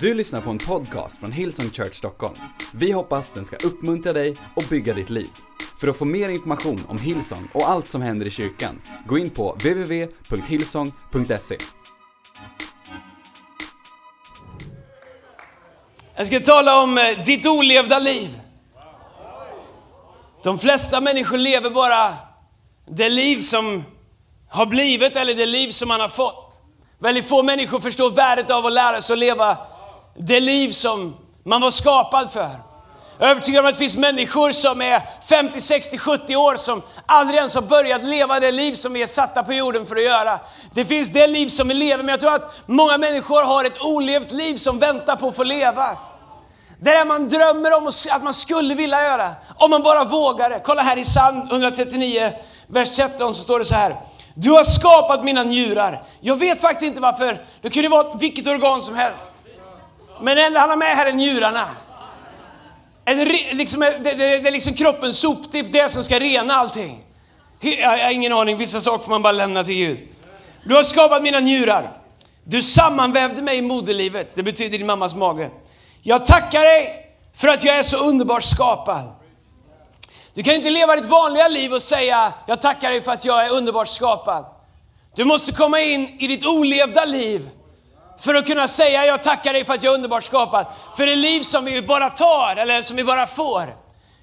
Du 0.00 0.14
lyssnar 0.14 0.40
på 0.40 0.50
en 0.50 0.58
podcast 0.58 1.18
från 1.18 1.32
Hillsong 1.32 1.70
Church 1.70 1.94
Stockholm. 1.94 2.34
Vi 2.74 2.92
hoppas 2.92 3.30
den 3.30 3.44
ska 3.44 3.56
uppmuntra 3.56 4.12
dig 4.12 4.36
och 4.56 4.64
bygga 4.70 4.94
ditt 4.94 5.10
liv. 5.10 5.28
För 5.80 5.88
att 5.88 5.96
få 5.96 6.04
mer 6.04 6.28
information 6.28 6.86
om 6.88 6.98
Hillsong 6.98 7.48
och 7.52 7.68
allt 7.68 7.86
som 7.86 8.02
händer 8.02 8.26
i 8.26 8.30
kyrkan, 8.30 8.82
gå 9.06 9.18
in 9.18 9.30
på 9.30 9.52
www.hillsong.se. 9.52 11.58
Jag 16.16 16.26
ska 16.26 16.40
tala 16.40 16.82
om 16.82 16.98
eh, 16.98 17.24
ditt 17.24 17.46
olevda 17.46 17.98
liv. 17.98 18.40
De 20.42 20.58
flesta 20.58 21.00
människor 21.00 21.38
lever 21.38 21.70
bara 21.70 22.14
det 22.88 23.08
liv 23.08 23.40
som 23.40 23.84
har 24.48 24.66
blivit 24.66 25.16
eller 25.16 25.34
det 25.34 25.46
liv 25.46 25.70
som 25.70 25.88
man 25.88 26.00
har 26.00 26.08
fått. 26.08 26.62
Väldigt 26.98 27.28
få 27.28 27.42
människor 27.42 27.80
förstår 27.80 28.10
värdet 28.10 28.50
av 28.50 28.66
att 28.66 28.72
lära 28.72 29.00
sig 29.00 29.14
att 29.14 29.18
leva 29.18 29.58
det 30.18 30.40
liv 30.40 30.70
som 30.70 31.16
man 31.44 31.60
var 31.60 31.70
skapad 31.70 32.30
för. 32.30 32.50
Jag 33.18 33.26
är 33.26 33.30
övertygad 33.30 33.60
om 33.64 33.68
att 33.68 33.74
det 33.74 33.78
finns 33.78 33.96
människor 33.96 34.50
som 34.50 34.82
är 34.82 35.02
50, 35.28 35.60
60, 35.60 35.98
70 35.98 36.36
år 36.36 36.56
som 36.56 36.82
aldrig 37.06 37.36
ens 37.36 37.54
har 37.54 37.62
börjat 37.62 38.04
leva 38.04 38.40
det 38.40 38.52
liv 38.52 38.72
som 38.74 38.92
vi 38.92 39.02
är 39.02 39.06
satta 39.06 39.42
på 39.42 39.52
jorden 39.52 39.86
för 39.86 39.96
att 39.96 40.02
göra. 40.02 40.38
Det 40.74 40.84
finns 40.84 41.08
det 41.08 41.26
liv 41.26 41.48
som 41.48 41.68
vi 41.68 41.74
lever, 41.74 42.04
men 42.04 42.08
jag 42.08 42.20
tror 42.20 42.34
att 42.34 42.54
många 42.66 42.98
människor 42.98 43.42
har 43.42 43.64
ett 43.64 43.82
olevt 43.82 44.32
liv 44.32 44.56
som 44.56 44.78
väntar 44.78 45.16
på 45.16 45.28
att 45.28 45.36
få 45.36 45.44
levas. 45.44 46.18
Det 46.80 46.90
där 46.90 47.04
man 47.04 47.28
drömmer 47.28 47.72
om 47.72 47.90
att 48.10 48.22
man 48.22 48.34
skulle 48.34 48.74
vilja 48.74 49.02
göra, 49.02 49.30
om 49.56 49.70
man 49.70 49.82
bara 49.82 50.04
vågade. 50.04 50.60
Kolla 50.64 50.82
här 50.82 50.98
i 50.98 51.04
psalm 51.04 51.40
139, 51.50 52.32
vers 52.66 52.90
13 52.90 53.34
så 53.34 53.42
står 53.42 53.58
det 53.58 53.64
så 53.64 53.74
här. 53.74 53.96
Du 54.34 54.50
har 54.50 54.64
skapat 54.64 55.24
mina 55.24 55.42
njurar. 55.42 56.02
Jag 56.20 56.36
vet 56.36 56.60
faktiskt 56.60 56.86
inte 56.86 57.00
varför. 57.00 57.44
Det 57.60 57.70
kunde 57.70 57.88
vara 57.88 58.14
vilket 58.14 58.46
organ 58.46 58.82
som 58.82 58.94
helst. 58.94 59.45
Men 60.20 60.36
det 60.36 60.58
han 60.58 60.70
har 60.70 60.76
med 60.76 60.96
här 60.96 61.06
är 61.06 61.12
njurarna. 61.12 61.66
En, 63.04 63.28
liksom, 63.52 63.82
eh, 63.82 63.90
det, 63.90 64.10
det, 64.10 64.38
det 64.38 64.48
är 64.48 64.52
liksom 64.52 64.74
kroppens 64.74 65.18
soptipp, 65.18 65.72
det 65.72 65.88
som 65.88 66.04
ska 66.04 66.18
rena 66.18 66.54
allting. 66.54 67.04
Jag 67.60 67.90
har 67.90 68.10
ingen 68.10 68.32
aning, 68.32 68.56
vissa 68.56 68.80
saker 68.80 69.04
får 69.04 69.10
man 69.10 69.22
bara 69.22 69.32
lämna 69.32 69.64
till 69.64 69.74
Gud. 69.74 70.08
Du 70.64 70.74
har 70.74 70.82
skapat 70.82 71.22
mina 71.22 71.40
njurar. 71.40 71.90
Du 72.44 72.62
sammanvävde 72.62 73.42
mig 73.42 73.58
i 73.58 73.62
moderlivet, 73.62 74.36
det 74.36 74.42
betyder 74.42 74.78
din 74.78 74.86
mammas 74.86 75.14
mage. 75.14 75.50
Jag 76.02 76.26
tackar 76.26 76.60
dig 76.60 77.06
för 77.34 77.48
att 77.48 77.64
jag 77.64 77.76
är 77.76 77.82
så 77.82 77.96
underbart 77.96 78.42
skapad. 78.42 79.12
Du 80.34 80.42
kan 80.42 80.54
inte 80.54 80.70
leva 80.70 80.96
ditt 80.96 81.04
vanliga 81.04 81.48
liv 81.48 81.72
och 81.72 81.82
säga, 81.82 82.32
jag 82.46 82.60
tackar 82.60 82.90
dig 82.90 83.02
för 83.02 83.12
att 83.12 83.24
jag 83.24 83.46
är 83.46 83.50
underbart 83.50 83.88
skapad. 83.88 84.44
Du 85.14 85.24
måste 85.24 85.52
komma 85.52 85.80
in 85.80 86.16
i 86.18 86.26
ditt 86.26 86.46
olevda 86.46 87.04
liv 87.04 87.50
för 88.18 88.34
att 88.34 88.46
kunna 88.46 88.68
säga, 88.68 89.06
jag 89.06 89.22
tackar 89.22 89.52
dig 89.52 89.64
för 89.64 89.74
att 89.74 89.82
jag 89.82 89.90
är 89.90 89.94
underbart 89.94 90.24
skapad. 90.24 90.66
För 90.96 91.06
det 91.06 91.16
liv 91.16 91.42
som 91.42 91.64
vi 91.64 91.82
bara 91.82 92.10
tar, 92.10 92.56
eller 92.56 92.82
som 92.82 92.96
vi 92.96 93.04
bara 93.04 93.26
får, 93.26 93.74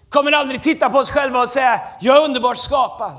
kommer 0.10 0.32
aldrig 0.32 0.62
titta 0.62 0.90
på 0.90 0.98
oss 0.98 1.12
själva 1.12 1.42
och 1.42 1.50
säga, 1.50 1.82
jag 2.00 2.18
är 2.18 2.26
underbart 2.26 2.58
skapad. 2.58 3.12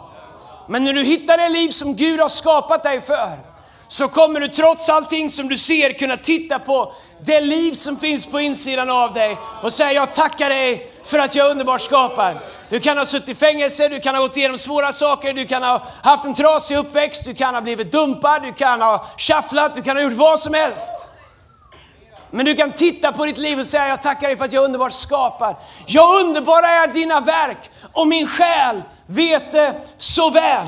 Men 0.69 0.85
när 0.85 0.93
du 0.93 1.03
hittar 1.03 1.39
det 1.39 1.49
liv 1.49 1.69
som 1.69 1.97
Gud 1.97 2.21
har 2.21 2.29
skapat 2.29 2.83
dig 2.83 3.01
för, 3.01 3.54
så 3.95 4.09
kommer 4.09 4.41
du 4.41 4.49
trots 4.49 4.89
allting 4.89 5.31
som 5.31 5.49
du 5.49 5.59
ser 5.59 5.93
kunna 5.93 6.17
titta 6.17 6.59
på 6.59 6.93
det 7.21 7.41
liv 7.41 7.73
som 7.73 7.97
finns 7.97 8.27
på 8.27 8.41
insidan 8.41 8.91
av 8.91 9.13
dig 9.13 9.37
och 9.63 9.73
säga 9.73 9.93
jag 9.93 10.13
tackar 10.13 10.51
dig 10.51 10.91
för 11.05 11.19
att 11.19 11.35
jag 11.35 11.47
är 11.47 11.51
underbart 11.51 11.81
skapad. 11.81 12.37
Du 12.69 12.81
kan 12.81 12.99
ha 12.99 13.05
suttit 13.05 13.29
i 13.29 13.35
fängelse, 13.35 13.89
du 13.89 14.01
kan 14.01 14.15
ha 14.15 14.23
gått 14.23 14.37
igenom 14.37 14.59
svåra 14.59 14.93
saker, 14.93 15.33
du 15.33 15.47
kan 15.47 15.63
ha 15.63 15.83
haft 16.03 16.25
en 16.25 16.35
trasig 16.35 16.77
uppväxt, 16.77 17.25
du 17.25 17.35
kan 17.35 17.55
ha 17.55 17.61
blivit 17.61 17.93
dumpad, 17.93 18.43
du 18.43 18.53
kan 18.53 18.81
ha 18.81 19.07
shufflat, 19.19 19.75
du 19.75 19.83
kan 19.83 19.97
ha 19.97 20.03
gjort 20.03 20.13
vad 20.13 20.41
som 20.41 20.55
helst. 20.55 21.09
Men 22.31 22.47
du 22.47 22.55
kan 22.55 22.73
titta 22.73 23.13
på 23.13 23.25
ditt 23.25 23.39
liv 23.39 23.59
och 23.59 23.67
säga, 23.67 23.89
jag 23.89 24.03
tackar 24.03 24.29
dig 24.29 24.37
för 24.37 24.45
att 24.45 24.53
jag 24.53 24.61
är 24.61 24.65
underbart 24.65 24.93
skapad. 24.93 25.57
Jag 25.87 26.21
underbara 26.21 26.69
är 26.69 26.87
dina 26.87 27.21
verk 27.21 27.71
och 27.93 28.07
min 28.07 28.27
själ 28.27 28.83
vet 29.07 29.51
det 29.51 29.75
så 29.99 30.31
väl. 30.31 30.67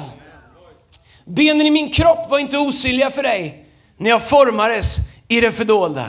Benen 1.27 1.67
i 1.67 1.71
min 1.71 1.93
kropp 1.93 2.31
var 2.31 2.39
inte 2.39 2.59
osynliga 2.59 3.11
för 3.11 3.23
dig 3.23 3.67
när 3.97 4.11
jag 4.11 4.29
formades 4.29 4.97
i 5.29 5.41
det 5.41 5.53
fördolda. 5.53 6.05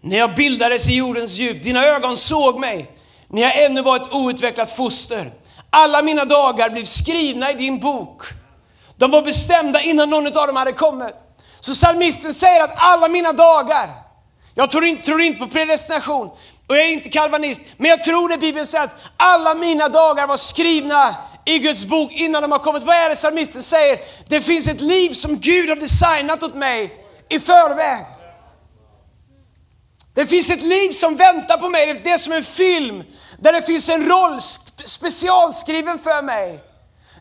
När 0.00 0.18
jag 0.18 0.34
bildades 0.34 0.88
i 0.88 0.96
jordens 0.96 1.36
djup, 1.36 1.62
dina 1.62 1.84
ögon 1.86 2.16
såg 2.16 2.60
mig 2.60 2.90
när 3.28 3.42
jag 3.42 3.64
ännu 3.64 3.82
var 3.82 3.96
ett 3.96 4.12
outvecklat 4.12 4.70
foster. 4.70 5.32
Alla 5.70 6.02
mina 6.02 6.24
dagar 6.24 6.70
blev 6.70 6.84
skrivna 6.84 7.50
i 7.50 7.54
din 7.54 7.78
bok. 7.78 8.22
De 8.96 9.10
var 9.10 9.22
bestämda 9.22 9.80
innan 9.82 10.10
någon 10.10 10.26
av 10.26 10.46
dem 10.46 10.56
hade 10.56 10.72
kommit. 10.72 11.14
Så 11.60 11.72
psalmisten 11.72 12.34
säger 12.34 12.64
att 12.64 12.74
alla 12.76 13.08
mina 13.08 13.32
dagar, 13.32 13.90
jag 14.54 14.70
tror 14.70 14.84
inte, 14.84 15.02
tror 15.02 15.22
inte 15.22 15.38
på 15.38 15.46
predestination 15.46 16.30
och 16.66 16.76
jag 16.76 16.86
är 16.86 16.92
inte 16.92 17.08
kalvanist, 17.08 17.62
men 17.76 17.90
jag 17.90 18.02
tror 18.02 18.28
det 18.28 18.38
Bibeln 18.38 18.66
säger 18.66 18.84
att 18.84 18.96
alla 19.16 19.54
mina 19.54 19.88
dagar 19.88 20.26
var 20.26 20.36
skrivna 20.36 21.14
i 21.46 21.58
Guds 21.58 21.84
bok 21.84 22.12
innan 22.12 22.42
de 22.42 22.52
har 22.52 22.58
kommit. 22.58 22.82
Vad 22.82 22.96
är 22.96 23.08
det 23.08 23.16
psalmisten 23.16 23.62
säger? 23.62 24.00
Det 24.28 24.40
finns 24.40 24.68
ett 24.68 24.80
liv 24.80 25.10
som 25.10 25.38
Gud 25.38 25.68
har 25.68 25.76
designat 25.76 26.42
åt 26.42 26.54
mig 26.54 27.06
i 27.28 27.40
förväg. 27.40 28.06
Det 30.14 30.26
finns 30.26 30.50
ett 30.50 30.62
liv 30.62 30.90
som 30.90 31.16
väntar 31.16 31.58
på 31.58 31.68
mig. 31.68 32.00
Det 32.04 32.10
är 32.10 32.18
som 32.18 32.32
en 32.32 32.44
film 32.44 33.02
där 33.38 33.52
det 33.52 33.62
finns 33.62 33.88
en 33.88 34.08
roll 34.08 34.40
specialskriven 34.84 35.98
för 35.98 36.22
mig. 36.22 36.60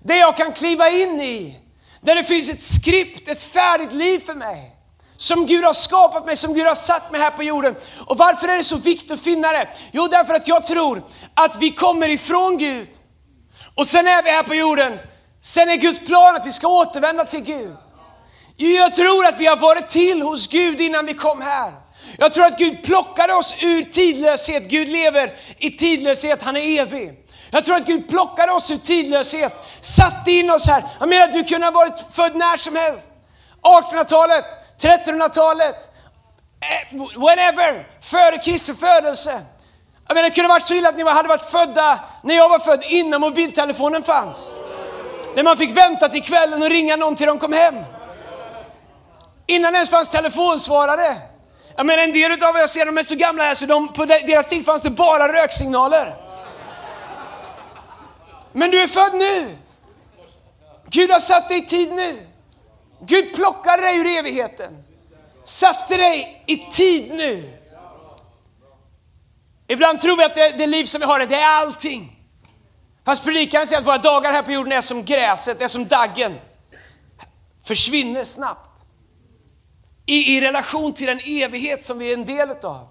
Det 0.03 0.17
jag 0.17 0.37
kan 0.37 0.51
kliva 0.51 0.89
in 0.89 1.21
i. 1.21 1.59
Där 2.01 2.15
det 2.15 2.23
finns 2.23 2.49
ett 2.49 2.61
skript, 2.61 3.27
ett 3.27 3.41
färdigt 3.41 3.93
liv 3.93 4.19
för 4.19 4.33
mig. 4.33 4.71
Som 5.17 5.45
Gud 5.45 5.63
har 5.63 5.73
skapat 5.73 6.25
mig, 6.25 6.35
som 6.35 6.53
Gud 6.53 6.65
har 6.65 6.75
satt 6.75 7.11
mig 7.11 7.21
här 7.21 7.31
på 7.31 7.43
jorden. 7.43 7.75
Och 8.05 8.17
varför 8.17 8.47
är 8.47 8.57
det 8.57 8.63
så 8.63 8.77
viktigt 8.77 9.11
att 9.11 9.19
finna 9.19 9.51
det? 9.51 9.67
Jo, 9.91 10.07
därför 10.07 10.33
att 10.33 10.47
jag 10.47 10.65
tror 10.65 11.03
att 11.33 11.55
vi 11.59 11.71
kommer 11.71 12.09
ifrån 12.09 12.57
Gud. 12.57 12.87
Och 13.75 13.87
sen 13.87 14.07
är 14.07 14.23
vi 14.23 14.29
här 14.29 14.43
på 14.43 14.55
jorden. 14.55 14.99
Sen 15.41 15.69
är 15.69 15.75
Guds 15.75 15.99
plan 15.99 16.35
att 16.35 16.45
vi 16.45 16.51
ska 16.51 16.67
återvända 16.67 17.25
till 17.25 17.41
Gud. 17.43 17.75
Jag 18.57 18.93
tror 18.93 19.25
att 19.25 19.39
vi 19.39 19.45
har 19.45 19.57
varit 19.57 19.87
till 19.87 20.21
hos 20.21 20.47
Gud 20.47 20.81
innan 20.81 21.05
vi 21.05 21.13
kom 21.13 21.41
här. 21.41 21.73
Jag 22.17 22.31
tror 22.31 22.45
att 22.45 22.57
Gud 22.57 22.83
plockade 22.83 23.33
oss 23.33 23.55
ur 23.61 23.81
tidlöshet. 23.81 24.63
Gud 24.63 24.87
lever 24.87 25.33
i 25.57 25.71
tidlöshet, 25.71 26.43
han 26.43 26.57
är 26.57 26.79
evig. 26.81 27.13
Jag 27.51 27.65
tror 27.65 27.75
att 27.75 27.85
Gud 27.85 28.09
plockade 28.09 28.51
oss 28.51 28.71
ur 28.71 28.77
tidlöshet, 28.77 29.53
satte 29.81 30.31
in 30.31 30.49
oss 30.49 30.67
här. 30.67 30.83
Jag 30.99 31.09
menar, 31.09 31.27
du 31.27 31.43
kunde 31.43 31.67
ha 31.67 31.71
varit 31.71 32.03
född 32.11 32.35
när 32.35 32.57
som 32.57 32.75
helst. 32.75 33.09
1800-talet, 33.61 34.45
1300-talet, 34.81 35.89
whenever, 36.91 37.87
före 38.01 38.37
Kristi 38.37 38.73
födelse. 38.73 39.41
Jag 40.07 40.15
menar, 40.15 40.29
det 40.29 40.35
kunde 40.35 40.47
varit 40.47 40.67
så 40.67 40.73
illa 40.73 40.89
att 40.89 40.97
ni 40.97 41.03
hade 41.03 41.29
varit 41.29 41.51
födda 41.51 41.99
när 42.23 42.35
jag 42.35 42.49
var 42.49 42.59
född, 42.59 42.83
innan 42.83 43.21
mobiltelefonen 43.21 44.03
fanns. 44.03 44.51
När 45.35 45.43
man 45.43 45.57
fick 45.57 45.77
vänta 45.77 46.09
till 46.09 46.23
kvällen 46.23 46.63
och 46.63 46.69
ringa 46.69 46.95
någon 46.95 47.15
till 47.15 47.27
de 47.27 47.39
kom 47.39 47.53
hem. 47.53 47.75
Innan 49.47 49.73
det 49.73 49.77
ens 49.77 49.89
fanns 49.89 50.09
telefonsvarare. 50.09 51.17
Jag 51.75 51.85
menar 51.85 52.03
en 52.03 52.13
del 52.13 52.31
utav 52.31 52.55
er, 52.55 52.59
jag 52.59 52.69
ser 52.69 52.85
de 52.85 52.97
är 52.97 53.03
så 53.03 53.15
gamla 53.15 53.43
här 53.43 53.55
så 53.55 53.65
de, 53.65 53.93
på 53.93 54.05
deras 54.05 54.47
tid 54.47 54.65
fanns 54.65 54.81
det 54.81 54.89
bara 54.89 55.33
röksignaler. 55.33 56.15
Men 58.51 58.71
du 58.71 58.81
är 58.81 58.87
född 58.87 59.15
nu. 59.15 59.57
Gud 60.89 61.11
har 61.11 61.19
satt 61.19 61.49
dig 61.49 61.57
i 61.57 61.65
tid 61.65 61.93
nu. 61.93 62.27
Gud 62.99 63.35
plockade 63.35 63.81
dig 63.81 63.99
ur 63.99 64.19
evigheten. 64.19 64.83
Satte 65.43 65.97
dig 65.97 66.43
i 66.45 66.57
tid 66.57 67.13
nu. 67.13 67.53
Ibland 69.67 69.99
tror 69.99 70.17
vi 70.17 70.23
att 70.23 70.35
det, 70.35 70.51
det 70.57 70.67
liv 70.67 70.85
som 70.85 70.99
vi 70.99 71.05
har, 71.05 71.19
det 71.19 71.35
är 71.35 71.47
allting. 71.47 72.11
Fast 73.05 73.23
predikaren 73.23 73.67
säger 73.67 73.79
att 73.79 73.87
våra 73.87 73.97
dagar 73.97 74.31
här 74.31 74.41
på 74.41 74.51
jorden 74.51 74.71
är 74.71 74.81
som 74.81 75.03
gräset, 75.03 75.61
är 75.61 75.67
som 75.67 75.85
daggen. 75.87 76.35
Försvinner 77.63 78.23
snabbt 78.23 78.83
i, 80.05 80.37
i 80.37 80.41
relation 80.41 80.93
till 80.93 81.07
den 81.07 81.19
evighet 81.19 81.85
som 81.85 81.99
vi 81.99 82.09
är 82.09 82.13
en 82.13 82.25
del 82.25 82.49
av. 82.49 82.87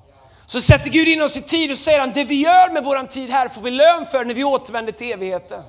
Så 0.46 0.60
sätter 0.60 0.90
Gud 0.90 1.08
in 1.08 1.22
oss 1.22 1.36
i 1.36 1.42
tid 1.42 1.70
och 1.70 1.78
säger 1.78 2.00
han, 2.00 2.12
det 2.12 2.24
vi 2.24 2.34
gör 2.34 2.70
med 2.70 2.84
våran 2.84 3.06
tid 3.06 3.30
här 3.30 3.48
får 3.48 3.60
vi 3.60 3.70
lön 3.70 4.06
för 4.06 4.24
när 4.24 4.34
vi 4.34 4.44
återvänder 4.44 4.92
till 4.92 5.12
evigheten. 5.12 5.62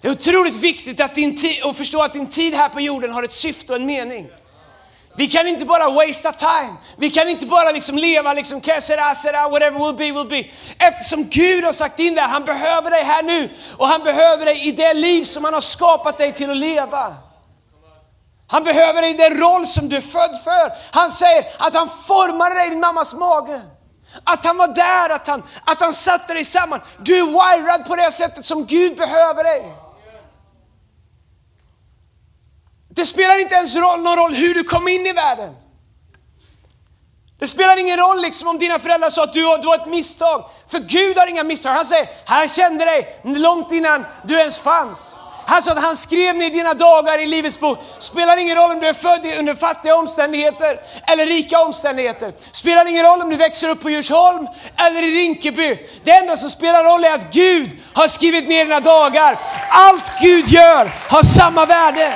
Det 0.00 0.08
är 0.08 0.12
otroligt 0.12 0.56
viktigt 0.56 1.00
att, 1.00 1.14
din 1.14 1.36
tid, 1.36 1.64
att 1.64 1.76
förstå 1.76 2.02
att 2.02 2.12
din 2.12 2.26
tid 2.26 2.54
här 2.54 2.68
på 2.68 2.80
jorden 2.80 3.12
har 3.12 3.22
ett 3.22 3.32
syfte 3.32 3.72
och 3.72 3.80
en 3.80 3.86
mening. 3.86 4.28
Vi 5.16 5.28
kan 5.28 5.48
inte 5.48 5.64
bara 5.64 5.90
wastea 5.90 6.32
time. 6.32 6.76
Vi 6.96 7.10
kan 7.10 7.28
inte 7.28 7.46
bara 7.46 7.70
liksom 7.70 7.98
leva 7.98 8.32
liksom 8.32 8.60
kesera, 8.60 9.14
sera, 9.14 9.48
whatever 9.48 9.78
will 9.78 9.94
be, 9.96 10.12
will 10.12 10.28
be. 10.28 10.50
Eftersom 10.78 11.24
Gud 11.24 11.64
har 11.64 11.72
sagt 11.72 11.98
in 11.98 12.14
det, 12.14 12.20
han 12.20 12.44
behöver 12.44 12.90
dig 12.90 13.02
här 13.02 13.22
nu 13.22 13.48
och 13.76 13.88
han 13.88 14.02
behöver 14.02 14.44
dig 14.44 14.68
i 14.68 14.72
det 14.72 14.94
liv 14.94 15.24
som 15.24 15.44
han 15.44 15.54
har 15.54 15.60
skapat 15.60 16.18
dig 16.18 16.32
till 16.32 16.50
att 16.50 16.56
leva. 16.56 17.14
Han 18.46 18.64
behöver 18.64 19.02
dig 19.02 19.10
i 19.10 19.16
den 19.16 19.38
roll 19.38 19.66
som 19.66 19.88
du 19.88 19.96
är 19.96 20.00
född 20.00 20.36
för. 20.44 20.72
Han 20.98 21.10
säger 21.10 21.44
att 21.58 21.74
han 21.74 21.88
formade 21.88 22.54
dig 22.54 22.66
i 22.66 22.70
din 22.70 22.80
mammas 22.80 23.14
mage. 23.14 23.60
Att 24.24 24.44
han 24.44 24.56
var 24.56 24.68
där, 24.68 25.10
att 25.10 25.26
han, 25.26 25.42
att 25.64 25.80
han 25.80 25.92
satte 25.92 26.34
dig 26.34 26.44
samman. 26.44 26.80
Du 26.98 27.18
är 27.18 27.26
wirad 27.26 27.84
på 27.86 27.96
det 27.96 28.12
sättet 28.12 28.44
som 28.44 28.66
Gud 28.66 28.96
behöver 28.96 29.44
dig. 29.44 29.74
Det 33.00 33.06
spelar 33.06 33.40
inte 33.40 33.54
ens 33.54 33.76
roll, 33.76 34.02
någon 34.02 34.16
roll 34.16 34.34
hur 34.34 34.54
du 34.54 34.64
kom 34.64 34.88
in 34.88 35.06
i 35.06 35.12
världen. 35.12 35.54
Det 37.38 37.46
spelar 37.46 37.76
ingen 37.76 37.96
roll 37.96 38.22
liksom 38.22 38.48
om 38.48 38.58
dina 38.58 38.78
föräldrar 38.78 39.08
sa 39.08 39.24
att 39.24 39.32
du, 39.32 39.40
du 39.40 39.66
var 39.66 39.74
ett 39.74 39.86
misstag. 39.86 40.50
För 40.68 40.78
Gud 40.78 41.18
har 41.18 41.26
inga 41.26 41.44
misstag. 41.44 41.70
Han 41.70 41.84
säger, 41.84 42.08
han 42.26 42.48
kände 42.48 42.84
dig 42.84 43.20
långt 43.24 43.72
innan 43.72 44.06
du 44.24 44.38
ens 44.38 44.58
fanns. 44.58 45.14
Han 45.46 45.62
sa 45.62 45.72
att 45.72 45.82
han 45.82 45.96
skrev 45.96 46.36
ner 46.36 46.50
dina 46.50 46.74
dagar 46.74 47.18
i 47.18 47.26
Livets 47.26 47.60
bok. 47.60 47.78
Spelar 47.98 48.36
ingen 48.36 48.56
roll 48.56 48.70
om 48.70 48.80
du 48.80 48.86
är 48.86 48.92
född 48.92 49.26
under 49.38 49.54
fattiga 49.54 49.96
omständigheter 49.96 50.80
eller 51.06 51.26
rika 51.26 51.60
omständigheter. 51.60 52.32
Spelar 52.52 52.86
ingen 52.86 53.06
roll 53.06 53.22
om 53.22 53.30
du 53.30 53.36
växer 53.36 53.68
upp 53.68 53.82
på 53.82 53.90
Djursholm 53.90 54.46
eller 54.76 55.02
i 55.02 55.20
Rinkeby. 55.20 55.78
Det 56.04 56.10
enda 56.10 56.36
som 56.36 56.50
spelar 56.50 56.84
roll 56.84 57.04
är 57.04 57.14
att 57.14 57.32
Gud 57.32 57.78
har 57.92 58.08
skrivit 58.08 58.48
ner 58.48 58.64
dina 58.64 58.80
dagar. 58.80 59.38
Allt 59.70 60.12
Gud 60.20 60.48
gör 60.48 60.90
har 61.08 61.22
samma 61.22 61.66
värde. 61.66 62.12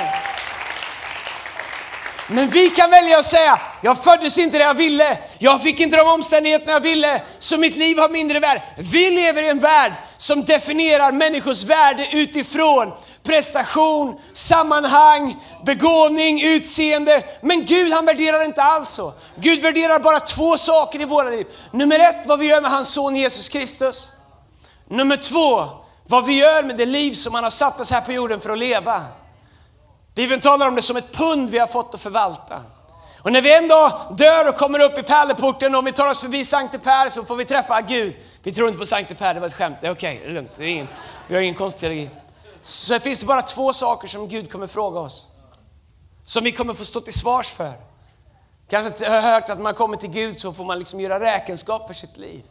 Men 2.27 2.47
vi 2.47 2.69
kan 2.69 2.89
välja 2.89 3.19
att 3.19 3.25
säga, 3.25 3.59
jag 3.81 4.03
föddes 4.03 4.37
inte 4.37 4.57
där 4.57 4.65
jag 4.65 4.73
ville, 4.73 5.17
jag 5.37 5.63
fick 5.63 5.79
inte 5.79 5.97
de 5.97 6.07
omständigheterna 6.07 6.71
jag 6.71 6.79
ville, 6.79 7.21
så 7.39 7.57
mitt 7.57 7.75
liv 7.75 7.97
har 7.97 8.09
mindre 8.09 8.39
värde. 8.39 8.63
Vi 8.77 9.11
lever 9.11 9.43
i 9.43 9.49
en 9.49 9.59
värld 9.59 9.93
som 10.17 10.45
definierar 10.45 11.11
människors 11.11 11.63
värde 11.63 12.07
utifrån 12.11 12.93
prestation, 13.23 14.19
sammanhang, 14.33 15.35
begåvning, 15.65 16.43
utseende. 16.43 17.23
Men 17.41 17.65
Gud 17.65 17.93
han 17.93 18.05
värderar 18.05 18.43
inte 18.43 18.63
alls 18.63 18.89
så. 18.89 19.13
Gud 19.35 19.61
värderar 19.61 19.99
bara 19.99 20.19
två 20.19 20.57
saker 20.57 21.01
i 21.01 21.05
våra 21.05 21.29
liv. 21.29 21.47
Nummer 21.71 21.99
ett, 21.99 22.25
vad 22.25 22.39
vi 22.39 22.47
gör 22.47 22.61
med 22.61 22.71
hans 22.71 22.93
son 22.93 23.15
Jesus 23.15 23.49
Kristus. 23.49 24.09
Nummer 24.87 25.17
två, 25.17 25.69
vad 26.07 26.25
vi 26.25 26.33
gör 26.33 26.63
med 26.63 26.77
det 26.77 26.85
liv 26.85 27.13
som 27.13 27.33
han 27.33 27.43
har 27.43 27.51
satt 27.51 27.79
oss 27.79 27.91
här 27.91 28.01
på 28.01 28.11
jorden 28.11 28.39
för 28.39 28.49
att 28.49 28.57
leva. 28.57 29.03
Bibeln 30.15 30.41
talar 30.41 30.67
om 30.67 30.75
det 30.75 30.81
som 30.81 30.97
ett 30.97 31.13
pund 31.13 31.49
vi 31.49 31.57
har 31.57 31.67
fått 31.67 31.93
att 31.93 32.01
förvalta. 32.01 32.63
Och 33.21 33.31
när 33.31 33.41
vi 33.41 33.55
en 33.55 33.67
dag 33.67 34.15
dör 34.17 34.49
och 34.49 34.55
kommer 34.55 34.79
upp 34.79 34.97
i 34.97 35.03
pärleporten 35.03 35.75
och 35.75 35.79
om 35.79 35.85
vi 35.85 35.91
tar 35.91 36.09
oss 36.09 36.21
förbi 36.21 36.45
Sankte 36.45 36.79
Per 36.79 37.09
så 37.09 37.25
får 37.25 37.35
vi 37.35 37.45
träffa 37.45 37.81
Gud. 37.81 38.15
Vi 38.43 38.51
tror 38.51 38.67
inte 38.67 38.79
på 38.79 38.85
Sankte 38.85 39.15
Per, 39.15 39.33
det 39.33 39.39
var 39.39 39.47
ett 39.47 39.53
skämt. 39.53 39.77
Det 39.81 39.87
är 39.87 39.91
okej, 39.91 40.21
det 40.23 40.29
är 40.29 40.33
lugnt. 40.33 40.51
Det 40.57 40.63
är 40.63 40.67
ingen, 40.67 40.87
vi 41.27 41.35
har 41.35 41.41
ingen 41.41 41.55
konstteologi. 41.55 42.09
Så 42.61 42.93
det 42.93 42.99
finns 42.99 43.19
det 43.19 43.25
bara 43.25 43.41
två 43.41 43.73
saker 43.73 44.07
som 44.07 44.27
Gud 44.27 44.51
kommer 44.51 44.67
fråga 44.67 44.99
oss. 44.99 45.27
Som 46.23 46.43
vi 46.43 46.51
kommer 46.51 46.73
få 46.73 46.85
stå 46.85 47.01
till 47.01 47.13
svars 47.13 47.51
för. 47.51 47.73
Kanske 48.69 49.09
har 49.09 49.21
hört 49.21 49.49
att 49.49 49.57
när 49.57 49.63
man 49.63 49.73
kommer 49.73 49.97
till 49.97 50.09
Gud 50.09 50.37
så 50.37 50.53
får 50.53 50.63
man 50.63 50.79
liksom 50.79 50.99
göra 50.99 51.19
räkenskap 51.19 51.87
för 51.87 51.93
sitt 51.93 52.17
liv. 52.17 52.43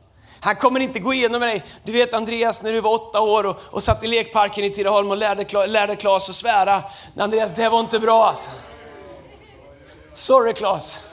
Han 0.45 0.57
kommer 0.57 0.81
inte 0.81 0.99
gå 0.99 1.15
igenom 1.15 1.41
med 1.41 1.49
dig. 1.49 1.65
Du 1.85 1.93
vet 1.93 2.15
Andreas 2.15 2.63
när 2.63 2.73
du 2.73 2.81
var 2.81 2.91
åtta 2.91 3.21
år 3.21 3.47
och, 3.47 3.61
och 3.71 3.83
satt 3.83 4.05
i 4.05 4.07
lekparken 4.07 4.65
i 4.65 4.71
Tidaholm 4.71 5.11
och 5.11 5.17
lärde, 5.17 5.67
lärde 5.67 5.97
Klas 5.97 6.31
att 6.31 6.35
svära. 6.35 6.83
Andreas, 7.19 7.51
det 7.51 7.69
var 7.69 7.81
inte 7.81 7.99
bra 7.99 8.27
alltså. 8.27 8.51
Sorry 10.15 10.53
Klas. 10.53 11.05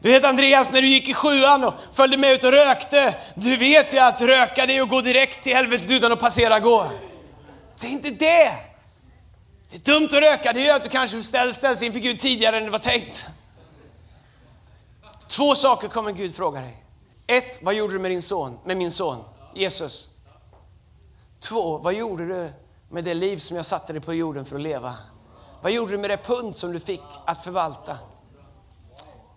Du 0.00 0.12
vet 0.12 0.24
Andreas, 0.24 0.72
när 0.72 0.82
du 0.82 0.88
gick 0.88 1.08
i 1.08 1.14
sjuan 1.14 1.64
och 1.64 1.74
följde 1.92 2.16
med 2.16 2.32
ut 2.32 2.44
och 2.44 2.52
rökte. 2.52 3.14
Du 3.34 3.56
vet 3.56 3.94
ju 3.94 3.98
att 3.98 4.20
röka 4.20 4.66
det 4.66 4.76
är 4.76 4.82
att 4.82 4.88
gå 4.88 5.00
direkt 5.00 5.42
till 5.42 5.54
helvetet 5.54 5.90
utan 5.90 6.12
att 6.12 6.20
passera 6.20 6.60
gå. 6.60 6.90
Det 7.80 7.86
är 7.86 7.90
inte 7.90 8.10
det. 8.10 8.52
Det 9.70 9.76
är 9.76 9.92
dumt 9.92 10.06
att 10.06 10.12
röka, 10.12 10.52
det 10.52 10.60
gör 10.60 10.76
att 10.76 10.82
du 10.82 10.88
kanske 10.88 11.22
ställs, 11.22 11.56
ställs 11.56 11.82
inför 11.82 12.00
Gud 12.00 12.18
tidigare 12.18 12.56
än 12.56 12.64
det 12.64 12.70
var 12.70 12.78
tänkt. 12.78 13.26
Två 15.28 15.54
saker 15.54 15.88
kommer 15.88 16.12
Gud 16.12 16.36
fråga 16.36 16.60
dig. 16.60 16.76
Ett, 17.30 17.62
vad 17.62 17.74
gjorde 17.74 17.92
du 17.92 17.98
med 17.98 18.10
din 18.10 18.22
son, 18.22 18.58
med 18.64 18.76
min 18.76 18.90
son 18.90 19.24
Jesus? 19.54 20.10
Två, 21.40 21.78
vad 21.78 21.94
gjorde 21.94 22.26
du 22.26 22.50
med 22.88 23.04
det 23.04 23.14
liv 23.14 23.36
som 23.36 23.56
jag 23.56 23.66
satte 23.66 23.92
dig 23.92 24.02
på 24.02 24.14
jorden 24.14 24.44
för 24.44 24.56
att 24.56 24.62
leva? 24.62 24.94
Vad 25.62 25.72
gjorde 25.72 25.92
du 25.92 25.98
med 25.98 26.10
det 26.10 26.16
pund 26.16 26.56
som 26.56 26.72
du 26.72 26.80
fick 26.80 27.02
att 27.24 27.44
förvalta? 27.44 27.98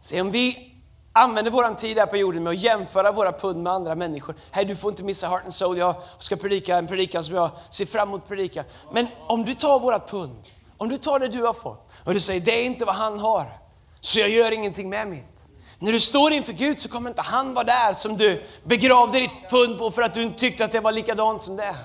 Se 0.02 0.22
om 0.22 0.32
vi 0.32 0.74
använder 1.12 1.52
vår 1.52 1.76
tid 1.76 1.98
här 1.98 2.06
på 2.06 2.18
jorden 2.18 2.44
med 2.44 2.52
att 2.52 2.60
jämföra 2.60 3.12
våra 3.12 3.32
pund 3.32 3.64
med 3.64 3.74
andra 3.74 3.96
människor. 3.96 4.36
Hej, 4.52 4.66
du 4.66 4.76
får 4.76 4.92
inte 4.92 5.04
missa 5.04 5.28
Heart 5.28 5.44
and 5.44 5.54
Soul. 5.54 5.78
Jag 5.78 5.96
ska 6.20 6.36
predika 6.36 6.78
en 6.78 6.88
predikan 6.88 7.24
som 7.24 7.36
jag 7.36 7.52
ser 7.70 7.86
fram 7.86 8.08
emot 8.08 8.22
att 8.22 8.28
predika. 8.28 8.64
Men 8.92 9.08
om 9.20 9.46
du 9.46 9.54
tar 9.54 9.80
vårat 9.80 10.12
pund, 10.12 10.44
om 10.78 10.90
du 10.90 10.98
tar 10.98 11.20
det 11.20 11.28
du 11.28 11.42
har 11.42 11.54
fått 11.54 11.90
och 12.04 12.14
du 12.14 12.20
säger 12.20 12.42
det 12.42 12.52
är 12.52 12.64
inte 12.64 12.86
vad 12.86 12.96
han 12.96 13.20
har, 13.20 13.46
så 14.00 14.20
jag 14.20 14.30
gör 14.30 14.52
ingenting 14.52 14.90
med 14.90 15.08
mitt. 15.08 15.33
När 15.80 15.92
du 15.92 16.00
står 16.00 16.34
inför 16.34 16.54
Gud 16.54 16.80
så 16.80 16.90
kommer 16.90 17.10
inte 17.10 17.22
han 17.22 17.54
vara 17.54 17.66
där 17.66 17.94
som 17.94 18.18
du 18.18 18.44
begravde 18.64 19.20
ditt 19.20 19.50
pund 19.50 19.78
på 19.78 19.92
för 19.92 20.02
att 20.02 20.14
du 20.14 20.24
inte 20.24 20.40
tyckte 20.40 20.66
att 20.66 20.72
det 20.72 20.80
var 20.80 20.92
likadant 20.92 21.42
som 21.42 21.56
det. 21.56 21.76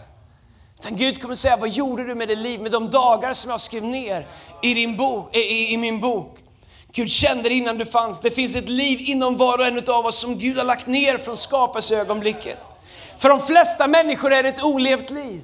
Utan 0.81 0.97
Gud 0.97 1.23
kommer 1.23 1.35
säga, 1.35 1.57
vad 1.57 1.69
gjorde 1.69 2.05
du 2.05 2.15
med 2.15 2.29
det 2.29 2.37
liv, 2.37 2.61
med 2.61 2.73
de 2.73 2.91
dagar 2.91 3.33
som 3.33 3.51
jag 3.51 3.61
skrev 3.61 3.85
ner 3.85 4.27
i, 4.63 4.75
din 4.75 4.97
bok, 4.97 5.37
eh, 5.37 5.41
i, 5.41 5.73
i 5.73 5.77
min 5.77 6.01
bok? 6.01 6.39
Gud 6.93 7.11
kände 7.11 7.49
det 7.49 7.55
innan 7.55 7.79
du 7.79 7.87
fanns. 7.87 8.21
Det 8.21 8.31
finns 8.31 8.57
ett 8.57 8.69
liv 8.69 8.99
inom 9.01 9.37
var 9.37 9.59
och 9.59 9.67
en 9.67 9.83
av 9.89 10.07
oss 10.07 10.19
som 10.19 10.39
Gud 10.39 10.57
har 10.57 10.65
lagt 10.65 10.87
ner 10.87 11.19
från 11.19 11.37
skapelseögonblicket. 11.37 12.59
För 13.19 13.29
de 13.29 13.41
flesta 13.41 13.87
människor 13.87 14.33
är 14.33 14.43
det 14.43 14.49
ett 14.49 14.63
olevt 14.63 15.11
liv. 15.11 15.43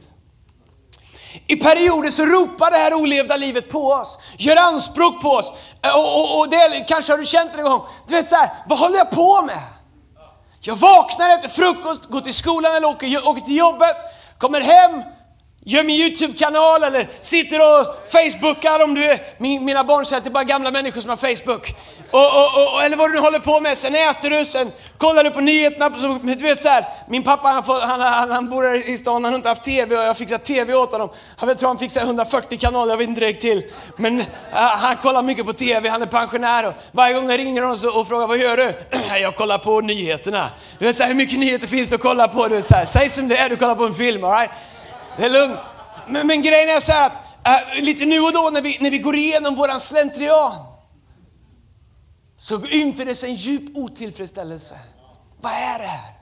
I 1.47 1.57
perioder 1.57 2.11
så 2.11 2.25
ropar 2.25 2.71
det 2.71 2.77
här 2.77 2.95
olevda 2.95 3.37
livet 3.37 3.71
på 3.71 3.89
oss, 3.89 4.19
gör 4.39 4.57
anspråk 4.57 5.23
på 5.23 5.29
oss. 5.29 5.53
Eh, 5.83 5.97
och, 5.97 6.21
och, 6.21 6.39
och 6.39 6.49
det, 6.49 6.85
kanske 6.89 7.13
har 7.13 7.19
du 7.19 7.27
känt 7.27 7.53
det 7.53 7.59
en 7.59 7.65
gång. 7.65 7.83
Du 8.07 8.15
vet 8.15 8.31
så 8.31 8.37
här, 8.37 8.51
vad 8.67 8.79
håller 8.79 8.99
jag 8.99 9.11
på 9.11 9.43
med? 9.43 9.61
Jag 10.61 10.77
vaknar, 10.77 11.39
äter 11.39 11.49
frukost, 11.49 12.05
går 12.05 12.21
till 12.21 12.35
skolan 12.35 12.77
eller 12.77 12.89
åker, 12.89 13.29
åker 13.29 13.41
till 13.41 13.57
jobbet, 13.57 13.97
kommer 14.39 14.61
hem, 14.61 15.03
Gör 15.67 15.83
min 15.83 15.97
YouTube-kanal 15.97 16.85
eller 16.85 17.07
sitter 17.21 17.61
och 17.61 17.97
Facebookar 18.13 18.85
om 18.85 18.95
du 18.95 19.05
är... 19.05 19.21
Min, 19.39 19.65
mina 19.65 19.85
barn 19.85 20.05
säger 20.05 20.19
att 20.19 20.25
det 20.25 20.31
är 20.31 20.33
bara 20.33 20.45
gamla 20.45 20.71
människor 20.71 21.01
som 21.01 21.11
har 21.11 21.17
Facebook. 21.17 21.75
Och, 22.11 22.21
och, 22.21 22.75
och, 22.75 22.83
eller 22.83 22.97
vad 22.97 23.11
du 23.11 23.15
nu 23.15 23.21
håller 23.21 23.39
på 23.39 23.61
med. 23.61 23.79
Sen 23.79 23.95
äter 23.95 24.31
du, 24.31 24.45
sen 24.45 24.71
kollar 24.99 25.25
du 25.25 25.31
på 25.31 25.41
nyheterna. 25.41 25.99
Så, 25.99 26.19
du 26.23 26.35
vet 26.35 26.63
så 26.63 26.69
här, 26.69 26.89
min 27.09 27.23
pappa 27.23 27.49
han, 27.49 27.65
får, 27.65 27.81
han, 27.81 28.01
han, 28.01 28.31
han 28.31 28.51
bor 28.51 28.63
här 28.63 28.91
i 28.91 28.99
stan, 28.99 29.25
han 29.25 29.33
har 29.33 29.39
inte 29.39 29.49
haft 29.49 29.65
TV 29.65 29.97
och 29.97 30.03
jag 30.03 30.17
fixar 30.17 30.39
TV 30.39 30.75
åt 30.75 30.93
honom. 30.93 31.11
Jag 31.41 31.59
tror 31.59 31.69
han 31.69 31.79
fixar 31.79 32.01
140 32.01 32.59
kanaler, 32.59 32.93
jag 32.93 32.99
vet 32.99 33.09
inte 33.09 33.21
direkt 33.21 33.41
till. 33.41 33.63
Men 33.97 34.21
uh, 34.21 34.27
han 34.57 34.97
kollar 34.97 35.23
mycket 35.23 35.47
på 35.47 35.53
TV, 35.53 35.89
han 35.89 36.03
är 36.03 36.07
pensionär. 36.07 36.67
Och 36.69 36.75
varje 36.93 37.15
gång 37.15 37.31
jag 37.31 37.39
ringer 37.39 37.63
honom 37.63 37.77
så, 37.77 38.01
och 38.01 38.09
frågar 38.09 38.27
vad 38.27 38.39
gör 38.39 38.57
du? 38.57 38.75
jag 39.21 39.37
kollar 39.37 39.59
på 39.59 39.81
nyheterna. 39.81 40.49
Du 40.79 40.87
vet 40.87 40.97
så 40.97 41.03
här, 41.03 41.11
hur 41.11 41.17
mycket 41.17 41.39
nyheter 41.39 41.67
finns 41.67 41.89
det 41.89 41.97
att 41.97 42.03
kolla 42.03 42.29
på? 42.29 42.49
Du 42.49 42.55
vet, 42.55 42.69
så 42.69 42.75
här, 42.75 42.85
säg 42.85 43.09
som 43.09 43.29
det 43.29 43.37
är, 43.37 43.49
du 43.49 43.57
kollar 43.57 43.75
på 43.75 43.85
en 43.85 43.95
film. 43.95 44.25
All 44.25 44.33
right? 44.33 44.51
Det 45.17 45.25
är 45.25 45.31
lugnt. 45.31 45.61
Men, 46.07 46.27
men 46.27 46.43
grejen 46.43 46.69
är 46.69 46.81
så 46.81 46.93
här 46.93 47.07
att 47.07 47.23
äh, 47.77 47.83
lite 47.83 48.05
nu 48.05 48.21
och 48.21 48.33
då 48.33 48.51
när 48.51 48.63
vi, 48.63 48.79
när 48.81 48.91
vi 48.91 48.99
går 48.99 49.17
igenom 49.17 49.55
våran 49.55 49.81
slentrian 49.81 50.53
så 52.37 52.65
infinner 52.65 53.15
sig 53.15 53.31
en 53.31 53.37
djup 53.37 53.77
otillfredsställelse. 53.77 54.79
Vad 55.41 55.53
är 55.53 55.79
det 55.79 55.87
här? 55.87 56.13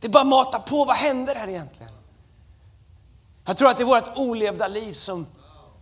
Det 0.00 0.06
är 0.06 0.10
bara 0.10 0.24
mata 0.24 0.58
på, 0.58 0.84
vad 0.84 0.96
händer 0.96 1.34
här 1.34 1.48
egentligen? 1.48 1.92
Jag 3.44 3.56
tror 3.56 3.70
att 3.70 3.76
det 3.76 3.82
är 3.82 3.86
vårt 3.86 4.16
olevda 4.16 4.68
liv 4.68 4.92
som 4.92 5.26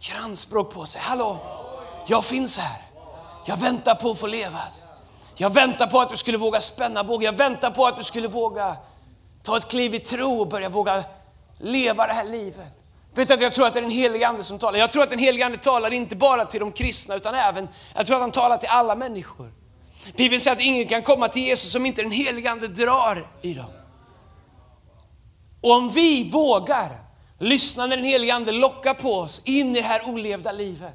gör 0.00 0.16
anspråk 0.24 0.74
på 0.74 0.86
sig. 0.86 1.00
Hallå, 1.04 1.38
jag 2.06 2.24
finns 2.24 2.58
här. 2.58 2.82
Jag 3.44 3.56
väntar 3.56 3.94
på 3.94 4.10
att 4.10 4.18
få 4.18 4.26
leva. 4.26 4.60
Jag 5.34 5.50
väntar 5.50 5.86
på 5.86 6.00
att 6.00 6.10
du 6.10 6.16
skulle 6.16 6.38
våga 6.38 6.60
spänna 6.60 7.04
bågen. 7.04 7.24
Jag 7.24 7.32
väntar 7.32 7.70
på 7.70 7.86
att 7.86 7.96
du 7.96 8.02
skulle 8.02 8.28
våga 8.28 8.76
ta 9.42 9.56
ett 9.56 9.68
kliv 9.68 9.94
i 9.94 9.98
tro 9.98 10.40
och 10.40 10.48
börja 10.48 10.68
våga 10.68 11.04
leva 11.58 12.06
det 12.06 12.12
här 12.12 12.24
livet. 12.24 12.72
Vet 13.14 13.30
att 13.30 13.40
jag 13.40 13.52
tror 13.52 13.66
att 13.66 13.72
det 13.72 13.80
är 13.80 13.82
den 13.82 13.90
helige 13.90 14.28
Ande 14.28 14.42
som 14.42 14.58
talar. 14.58 14.78
Jag 14.78 14.90
tror 14.90 15.02
att 15.02 15.10
den 15.10 15.18
helige 15.18 15.46
Ande 15.46 15.58
talar 15.58 15.92
inte 15.92 16.16
bara 16.16 16.44
till 16.44 16.60
de 16.60 16.72
kristna 16.72 17.14
utan 17.14 17.34
även, 17.34 17.68
jag 17.94 18.06
tror 18.06 18.16
att 18.16 18.22
han 18.22 18.30
talar 18.30 18.58
till 18.58 18.68
alla 18.68 18.94
människor. 18.94 19.52
Bibeln 20.16 20.40
säger 20.40 20.56
att 20.56 20.62
ingen 20.62 20.88
kan 20.88 21.02
komma 21.02 21.28
till 21.28 21.42
Jesus 21.42 21.74
om 21.74 21.86
inte 21.86 22.02
den 22.02 22.10
helige 22.10 22.50
Ande 22.50 22.68
drar 22.68 23.30
i 23.42 23.54
dem. 23.54 23.70
Och 25.60 25.70
om 25.70 25.90
vi 25.90 26.30
vågar 26.30 27.00
lyssna 27.38 27.86
när 27.86 27.96
den 27.96 28.04
helige 28.04 28.34
Ande 28.34 28.52
lockar 28.52 28.94
på 28.94 29.14
oss 29.14 29.42
in 29.44 29.76
i 29.76 29.80
det 29.80 29.86
här 29.86 30.08
olevda 30.08 30.52
livet, 30.52 30.94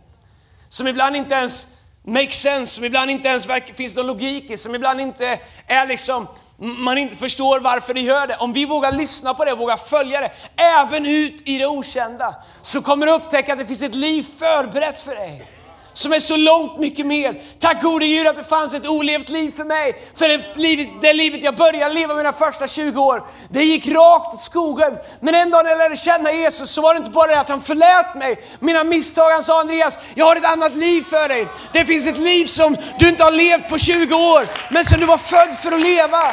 som 0.70 0.88
ibland 0.88 1.16
inte 1.16 1.36
ens 1.36 1.68
makes 2.04 2.42
sense, 2.42 2.76
som 2.76 2.84
ibland 2.84 3.12
inte 3.12 3.28
ens 3.28 3.48
finns 3.76 3.96
någon 3.96 4.08
logik 4.08 4.52
i, 4.52 4.58
som 4.58 4.76
ibland 4.76 5.02
inte 5.02 5.40
är 5.68 5.88
liksom 5.88 6.28
man 6.62 6.98
inte 6.98 7.16
förstår 7.16 7.60
varför 7.60 7.94
det 7.94 8.02
gör 8.02 8.28
det. 8.28 8.36
Om 8.36 8.54
vi 8.54 8.66
vågar 8.66 8.92
lyssna 8.92 9.34
på 9.34 9.46
det 9.46 9.52
och 9.52 9.58
vågar 9.58 9.78
följa 9.78 10.22
det, 10.22 10.32
även 10.56 11.06
ut 11.06 11.42
i 11.46 11.58
det 11.58 11.68
okända, 11.68 12.36
så 12.62 12.82
kommer 12.82 13.06
du 13.06 13.12
upptäcka 13.12 13.54
att 13.54 13.60
det 13.60 13.66
finns 13.66 13.84
ett 13.84 13.96
liv 13.96 14.26
förberett 14.40 15.02
för 15.02 15.16
dig 15.16 15.48
som 15.94 16.14
är 16.14 16.20
så 16.20 16.38
långt 16.38 16.80
mycket 16.80 17.06
mer. 17.06 17.42
Tack 17.60 17.82
gode 17.82 18.08
Gud 18.08 18.28
att 18.28 18.36
det 18.36 18.44
fanns 18.44 18.74
ett 18.74 18.88
olevt 18.88 19.30
liv 19.30 19.52
för 19.52 19.64
mig. 19.64 19.94
För 20.16 20.28
det 20.30 20.56
livet, 20.56 20.88
det 21.02 21.14
livet 21.14 21.44
jag 21.44 21.56
började 21.56 21.94
leva 21.94 22.16
mina 22.16 22.34
första 22.34 22.68
20 22.68 23.02
år, 23.02 23.24
det 23.50 23.64
gick 23.64 23.88
rakt 23.88 24.34
åt 24.34 24.42
skogen. 24.42 24.98
Men 25.20 25.36
en 25.36 25.50
dag 25.50 25.64
när 25.64 25.72
jag 25.72 25.78
lärde 25.78 25.96
känna 25.96 26.32
Jesus 26.32 26.70
så 26.70 26.82
var 26.82 26.94
det 26.94 26.98
inte 26.98 27.12
bara 27.12 27.32
det 27.32 27.40
att 27.40 27.50
han 27.50 27.62
förlät 27.62 28.16
mig 28.16 28.44
mina 28.60 28.84
misstag. 28.84 29.32
Han 29.32 29.44
sa 29.44 29.60
Andreas, 29.60 29.98
jag 30.14 30.26
har 30.26 30.36
ett 30.36 30.46
annat 30.46 30.76
liv 30.76 31.02
för 31.02 31.30
dig. 31.30 31.48
Det 31.74 31.86
finns 31.86 32.08
ett 32.08 32.18
liv 32.18 32.46
som 32.46 32.78
du 33.00 33.10
inte 33.10 33.24
har 33.24 33.32
levt 33.32 33.70
på 33.70 33.78
20 33.78 34.16
år, 34.16 34.74
men 34.74 34.86
som 34.86 35.00
du 35.00 35.06
var 35.06 35.18
född 35.18 35.56
för 35.64 35.72
att 35.72 35.82
leva. 35.82 36.24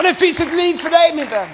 Och 0.00 0.04
det 0.04 0.14
finns 0.14 0.40
ett 0.40 0.54
liv 0.54 0.76
för 0.76 0.90
dig 0.90 1.14
min 1.14 1.26
vän. 1.26 1.48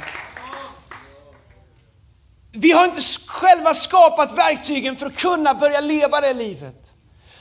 Vi 2.53 2.73
har 2.73 2.85
inte 2.85 3.01
själva 3.27 3.75
skapat 3.75 4.39
verktygen 4.39 4.97
för 4.97 5.07
att 5.07 5.17
kunna 5.17 5.55
börja 5.55 5.81
leva 5.81 6.21
det 6.21 6.33
livet. 6.33 6.93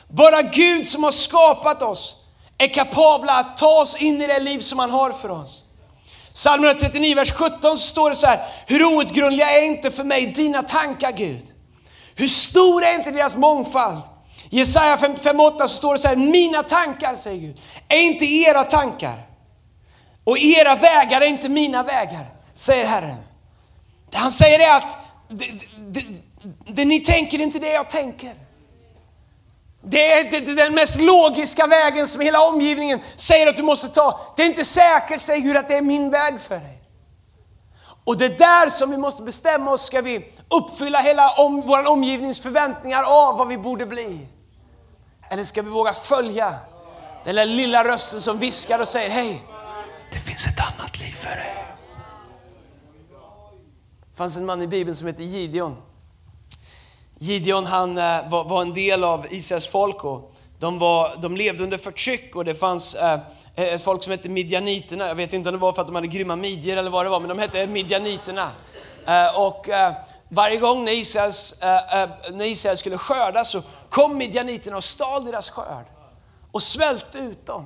Bara 0.07 0.41
Gud 0.41 0.87
som 0.87 1.03
har 1.03 1.11
skapat 1.11 1.81
oss 1.81 2.15
är 2.57 2.67
kapabla 2.67 3.33
att 3.33 3.57
ta 3.57 3.81
oss 3.81 3.95
in 3.95 4.21
i 4.21 4.27
det 4.27 4.39
liv 4.39 4.59
som 4.59 4.79
han 4.79 4.89
har 4.89 5.11
för 5.11 5.29
oss. 5.29 5.61
Psalm 6.33 6.63
139, 6.63 7.15
vers 7.15 7.31
17 7.31 7.61
så 7.61 7.75
står 7.75 8.09
det 8.09 8.15
så 8.15 8.27
här, 8.27 8.47
hur 8.67 8.83
outgrundliga 8.83 9.51
är 9.51 9.61
inte 9.61 9.91
för 9.91 10.03
mig 10.03 10.27
dina 10.27 10.63
tankar 10.63 11.11
Gud? 11.11 11.45
Hur 12.15 12.27
stor 12.27 12.83
är 12.83 12.95
inte 12.95 13.11
deras 13.11 13.35
mångfald? 13.35 14.01
Jesaja 14.49 14.95
55.8 14.95 15.59
så 15.59 15.67
står 15.67 15.93
det 15.93 15.99
så 15.99 16.07
här, 16.07 16.15
mina 16.15 16.63
tankar, 16.63 17.15
säger 17.15 17.41
Gud, 17.41 17.61
är 17.87 17.99
inte 17.99 18.25
era 18.25 18.63
tankar. 18.63 19.24
Och 20.25 20.37
era 20.37 20.75
vägar 20.75 21.21
är 21.21 21.25
inte 21.25 21.49
mina 21.49 21.83
vägar, 21.83 22.25
säger 22.53 22.85
Herren. 22.85 23.17
Det 24.09 24.17
han 24.17 24.31
säger 24.31 24.59
är 24.59 24.77
att 24.77 24.97
det, 25.29 25.45
det, 25.77 26.05
det, 26.67 26.85
ni 26.85 26.99
tänker 26.99 27.41
inte 27.41 27.59
det 27.59 27.71
jag 27.71 27.89
tänker. 27.89 28.33
Det 29.81 30.11
är, 30.11 30.31
det, 30.31 30.39
det 30.39 30.51
är 30.51 30.55
den 30.55 30.75
mest 30.75 30.99
logiska 30.99 31.67
vägen 31.67 32.07
som 32.07 32.21
hela 32.21 32.41
omgivningen 32.41 32.99
säger 33.15 33.47
att 33.47 33.55
du 33.55 33.63
måste 33.63 33.87
ta. 33.87 34.19
Det 34.35 34.41
är 34.41 34.47
inte 34.47 34.63
säkert, 34.63 35.21
säger 35.21 35.41
Gud, 35.41 35.57
att 35.57 35.67
det 35.67 35.77
är 35.77 35.81
min 35.81 36.09
väg 36.09 36.41
för 36.41 36.55
dig. 36.55 36.81
Och 38.03 38.17
det 38.17 38.25
är 38.25 38.37
där 38.37 38.69
som 38.69 38.91
vi 38.91 38.97
måste 38.97 39.23
bestämma 39.23 39.71
oss, 39.71 39.85
ska 39.85 40.01
vi 40.01 40.31
uppfylla 40.49 40.99
hela 40.99 41.31
om, 41.31 41.61
vår 41.61 41.87
omgivnings 41.87 42.39
förväntningar 42.39 43.03
av 43.03 43.37
vad 43.37 43.47
vi 43.47 43.57
borde 43.57 43.85
bli? 43.85 44.27
Eller 45.29 45.43
ska 45.43 45.61
vi 45.61 45.69
våga 45.69 45.93
följa 45.93 46.55
den 47.23 47.35
där 47.35 47.45
lilla 47.45 47.83
rösten 47.83 48.21
som 48.21 48.39
viskar 48.39 48.79
och 48.79 48.87
säger, 48.87 49.09
hej, 49.09 49.43
det 50.15 50.19
finns 50.19 50.47
ett 50.47 50.59
annat 50.59 50.99
liv 50.99 51.11
för 51.11 51.29
dig. 51.29 51.55
Det 54.11 54.17
fanns 54.17 54.37
en 54.37 54.45
man 54.45 54.61
i 54.61 54.67
Bibeln 54.67 54.95
som 54.95 55.07
hette 55.07 55.23
Gideon. 55.23 55.77
Gideon 57.17 57.65
han 57.65 57.97
eh, 57.97 58.29
var, 58.29 58.43
var 58.43 58.61
en 58.61 58.73
del 58.73 59.03
av 59.03 59.25
Israels 59.33 59.67
folk 59.67 60.03
och 60.03 60.33
de, 60.59 60.79
var, 60.79 61.15
de 61.21 61.37
levde 61.37 61.63
under 61.63 61.77
förtryck 61.77 62.35
och 62.35 62.45
det 62.45 62.55
fanns 62.55 62.95
eh, 62.95 63.19
ett 63.55 63.83
folk 63.83 64.03
som 64.03 64.11
hette 64.11 64.29
midjaniterna. 64.29 65.07
Jag 65.07 65.15
vet 65.15 65.33
inte 65.33 65.49
om 65.49 65.53
det 65.53 65.59
var 65.59 65.73
för 65.73 65.81
att 65.81 65.87
de 65.87 65.95
hade 65.95 66.07
grymma 66.07 66.35
midjor 66.35 66.77
eller 66.77 66.91
vad 66.91 67.05
det 67.05 67.09
var, 67.09 67.19
men 67.19 67.29
de 67.29 67.39
hette 67.39 67.67
midjaniterna. 67.67 68.51
Eh, 69.05 69.39
och 69.39 69.69
eh, 69.69 69.93
varje 70.29 70.57
gång 70.57 70.85
när 70.85 70.91
Israels, 70.91 71.61
eh, 71.61 72.09
när 72.33 72.45
Israel 72.45 72.77
skulle 72.77 72.97
skörda 72.97 73.43
så 73.43 73.61
kom 73.89 74.17
midjaniterna 74.17 74.77
och 74.77 74.83
stal 74.83 75.25
deras 75.25 75.49
skörd 75.49 75.85
och 76.51 76.63
svälte 76.63 77.17
ut 77.17 77.45
dem. 77.45 77.65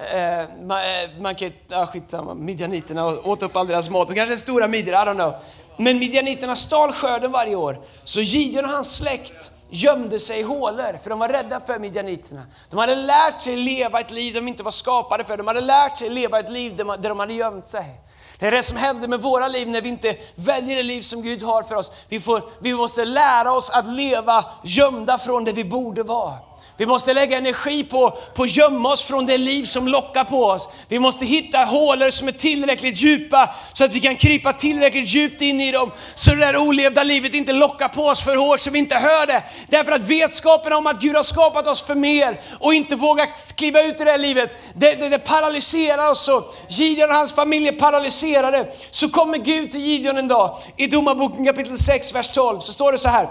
Eh, 0.00 0.40
eh, 0.40 0.48
man, 0.62 0.78
man 1.20 1.34
kan, 1.34 1.52
ja, 1.68 1.86
skitsamma, 1.86 2.34
midjaniterna 2.34 3.06
åt 3.06 3.42
upp 3.42 3.56
all 3.56 3.66
deras 3.66 3.90
mat. 3.90 4.08
De 4.08 4.14
kanske 4.14 4.34
är 4.34 4.36
stora 4.36 4.68
midjor, 4.68 4.94
I 4.94 4.98
don't 4.98 5.14
know. 5.14 5.34
Men 5.76 5.98
midjaniterna 5.98 6.56
stal 6.56 6.92
skörden 6.92 7.32
varje 7.32 7.56
år. 7.56 7.80
Så 8.04 8.20
Gideon 8.20 8.64
och 8.64 8.70
hans 8.70 8.96
släkt 8.96 9.50
gömde 9.70 10.18
sig 10.18 10.40
i 10.40 10.42
hålor, 10.42 10.98
för 11.02 11.10
de 11.10 11.18
var 11.18 11.28
rädda 11.28 11.60
för 11.60 11.78
midjaniterna. 11.78 12.42
De 12.70 12.78
hade 12.78 12.94
lärt 12.94 13.40
sig 13.40 13.56
leva 13.56 14.00
ett 14.00 14.10
liv 14.10 14.34
de 14.34 14.48
inte 14.48 14.62
var 14.62 14.70
skapade 14.70 15.24
för. 15.24 15.36
De 15.36 15.46
hade 15.46 15.60
lärt 15.60 15.98
sig 15.98 16.10
leva 16.10 16.40
ett 16.40 16.50
liv 16.50 16.76
där 16.76 17.08
de 17.08 17.18
hade 17.18 17.34
gömt 17.34 17.66
sig. 17.66 18.00
Det 18.38 18.46
är 18.46 18.50
det 18.50 18.62
som 18.62 18.76
händer 18.76 19.08
med 19.08 19.22
våra 19.22 19.48
liv 19.48 19.68
när 19.68 19.80
vi 19.80 19.88
inte 19.88 20.16
väljer 20.34 20.76
det 20.76 20.82
liv 20.82 21.00
som 21.00 21.22
Gud 21.22 21.42
har 21.42 21.62
för 21.62 21.74
oss. 21.74 21.92
Vi, 22.08 22.20
får, 22.20 22.42
vi 22.60 22.74
måste 22.74 23.04
lära 23.04 23.52
oss 23.52 23.70
att 23.70 23.88
leva 23.88 24.44
gömda 24.64 25.18
från 25.18 25.44
det 25.44 25.52
vi 25.52 25.64
borde 25.64 26.02
vara. 26.02 26.32
Vi 26.78 26.86
måste 26.86 27.12
lägga 27.14 27.38
energi 27.38 27.84
på, 27.84 28.10
på 28.10 28.42
att 28.42 28.56
gömma 28.56 28.92
oss 28.92 29.02
från 29.02 29.26
det 29.26 29.38
liv 29.38 29.64
som 29.64 29.88
lockar 29.88 30.24
på 30.24 30.44
oss. 30.44 30.68
Vi 30.88 30.98
måste 30.98 31.26
hitta 31.26 31.58
hålor 31.58 32.10
som 32.10 32.28
är 32.28 32.32
tillräckligt 32.32 33.02
djupa 33.02 33.54
så 33.72 33.84
att 33.84 33.94
vi 33.94 34.00
kan 34.00 34.16
krypa 34.16 34.52
tillräckligt 34.52 35.08
djupt 35.08 35.40
in 35.40 35.60
i 35.60 35.72
dem. 35.72 35.90
Så 36.14 36.30
det 36.30 36.36
där 36.36 36.56
olevda 36.56 37.02
livet 37.02 37.34
inte 37.34 37.52
lockar 37.52 37.88
på 37.88 38.06
oss 38.06 38.22
för 38.22 38.36
hårt 38.36 38.60
så 38.60 38.70
vi 38.70 38.78
inte 38.78 38.94
hör 38.94 39.26
det. 39.26 39.42
Därför 39.68 39.92
att 39.92 40.02
vetskapen 40.02 40.72
om 40.72 40.86
att 40.86 41.00
Gud 41.00 41.16
har 41.16 41.22
skapat 41.22 41.66
oss 41.66 41.82
för 41.82 41.94
mer 41.94 42.40
och 42.60 42.74
inte 42.74 42.96
våga 42.96 43.26
kliva 43.56 43.82
ut 43.82 44.00
i 44.00 44.04
det 44.04 44.10
här 44.10 44.18
livet, 44.18 44.50
det, 44.74 44.94
det, 44.94 45.08
det 45.08 45.18
paralyserar 45.18 46.10
oss. 46.10 46.30
Gideon 46.68 47.10
och 47.10 47.16
hans 47.16 47.34
familj 47.34 47.68
är 47.68 47.72
paralyserade. 47.72 48.66
Så 48.90 49.08
kommer 49.08 49.38
Gud 49.38 49.70
till 49.70 49.80
Gideon 49.80 50.16
en 50.16 50.28
dag. 50.28 50.58
I 50.76 50.86
Domarboken 50.86 51.46
kapitel 51.46 51.78
6, 51.78 52.14
vers 52.14 52.28
12 52.28 52.60
så 52.60 52.72
står 52.72 52.92
det 52.92 52.98
så 52.98 53.08
här. 53.08 53.28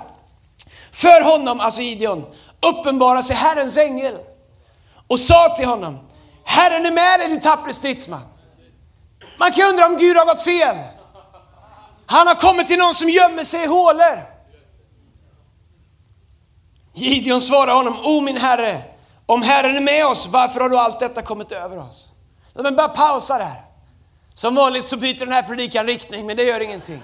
För 0.96 1.24
honom, 1.24 1.60
alltså 1.60 1.82
Gideon, 1.82 2.26
uppenbarade 2.62 3.24
sig 3.24 3.36
Herrens 3.36 3.78
ängel 3.78 4.18
och 5.08 5.20
sa 5.20 5.56
till 5.58 5.66
honom, 5.66 6.00
Herren 6.44 6.86
är 6.86 6.92
med 6.92 7.20
dig 7.20 7.30
du 7.30 7.38
tappre 7.38 7.74
stridsman. 7.74 8.22
Man 9.38 9.52
kan 9.52 9.70
undra 9.70 9.86
om 9.86 9.98
Gud 9.98 10.18
har 10.18 10.26
gått 10.26 10.44
fel. 10.44 10.78
Han 12.06 12.28
har 12.28 12.36
kommit 12.36 12.68
till 12.68 12.80
någon 12.80 12.94
som 12.94 13.10
gömmer 13.10 13.44
sig 13.44 13.64
i 13.64 13.66
hålor. 13.66 14.36
Gideon 16.94 17.42
svarade 17.42 17.72
honom, 17.72 17.98
O 18.04 18.22
min 18.22 18.38
herre, 18.38 18.82
om 19.26 19.42
Herren 19.42 19.76
är 19.76 19.82
med 19.82 20.06
oss, 20.06 20.28
varför 20.28 20.60
har 20.60 20.70
då 20.70 20.78
allt 20.78 21.00
detta 21.00 21.22
kommit 21.22 21.52
över 21.52 21.78
oss? 21.78 22.12
Låt 22.54 22.64
mig 22.64 22.72
bara 22.72 22.90
pausa 22.90 23.38
där. 23.38 23.62
Som 24.34 24.56
vanligt 24.56 24.88
så 24.88 24.98
byter 24.98 25.20
den 25.20 25.32
här 25.32 25.44
predikan 25.44 25.86
riktning, 25.86 26.26
men 26.26 26.38
det 26.38 26.44
gör 26.44 26.60
ingenting. 26.60 27.02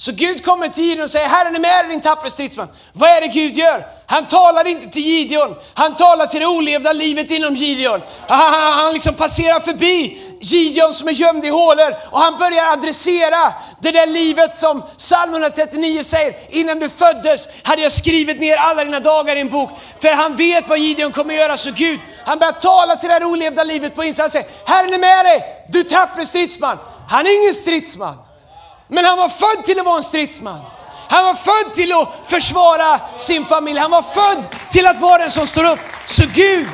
Så 0.00 0.12
Gud 0.12 0.44
kommer 0.44 0.68
till 0.68 0.84
Gideon 0.84 1.02
och 1.02 1.10
säger, 1.10 1.28
Herren 1.28 1.56
är 1.56 1.60
med 1.60 1.84
dig 1.84 1.88
din 1.88 2.00
tappre 2.00 2.30
stridsman. 2.30 2.68
Vad 2.92 3.10
är 3.10 3.20
det 3.20 3.26
Gud 3.26 3.52
gör? 3.52 3.86
Han 4.06 4.26
talar 4.26 4.66
inte 4.66 4.86
till 4.86 5.02
Gideon, 5.02 5.56
han 5.74 5.94
talar 5.94 6.26
till 6.26 6.40
det 6.40 6.46
olevda 6.46 6.92
livet 6.92 7.30
inom 7.30 7.54
Gideon. 7.54 8.00
Han, 8.28 8.54
han, 8.54 8.72
han 8.72 8.92
liksom 8.92 9.14
passerar 9.14 9.60
förbi 9.60 10.22
Gideon 10.40 10.92
som 10.92 11.08
är 11.08 11.12
gömd 11.12 11.44
i 11.44 11.48
hålor 11.48 11.94
och 12.10 12.20
han 12.20 12.38
börjar 12.38 12.72
adressera 12.72 13.52
det 13.80 13.90
där 13.90 14.06
livet 14.06 14.54
som 14.54 14.82
psalm 14.96 15.32
139 15.32 16.02
säger, 16.02 16.36
innan 16.48 16.78
du 16.78 16.88
föddes 16.88 17.48
hade 17.62 17.82
jag 17.82 17.92
skrivit 17.92 18.40
ner 18.40 18.56
alla 18.56 18.84
dina 18.84 19.00
dagar 19.00 19.36
i 19.36 19.40
en 19.40 19.48
bok. 19.48 19.70
För 20.00 20.12
han 20.12 20.36
vet 20.36 20.68
vad 20.68 20.78
Gideon 20.78 21.12
kommer 21.12 21.34
göra, 21.34 21.56
så 21.56 21.70
Gud, 21.70 22.00
han 22.24 22.38
börjar 22.38 22.52
tala 22.52 22.96
till 22.96 23.08
det 23.08 23.14
här 23.14 23.24
olevda 23.24 23.64
livet 23.64 23.94
på 23.94 24.04
insidan. 24.04 24.24
Han 24.24 24.30
säger, 24.30 24.48
Herren 24.66 24.94
är 24.94 24.98
med 24.98 25.24
dig, 25.24 25.64
du 25.68 25.82
tappre 25.82 26.26
stridsman. 26.26 26.78
Han 27.08 27.26
är 27.26 27.42
ingen 27.42 27.54
stridsman. 27.54 28.27
Men 28.88 29.04
han 29.04 29.18
var 29.18 29.28
född 29.28 29.64
till 29.64 29.78
att 29.78 29.84
vara 29.86 29.96
en 29.96 30.02
stridsman. 30.02 30.60
Han 31.08 31.24
var 31.24 31.34
född 31.34 31.72
till 31.72 31.92
att 31.92 32.08
försvara 32.24 33.00
sin 33.16 33.44
familj. 33.44 33.78
Han 33.78 33.90
var 33.90 34.02
född 34.02 34.46
till 34.70 34.86
att 34.86 35.00
vara 35.00 35.18
den 35.18 35.30
som 35.30 35.46
står 35.46 35.64
upp. 35.64 35.80
Så 36.06 36.24
Gud 36.34 36.66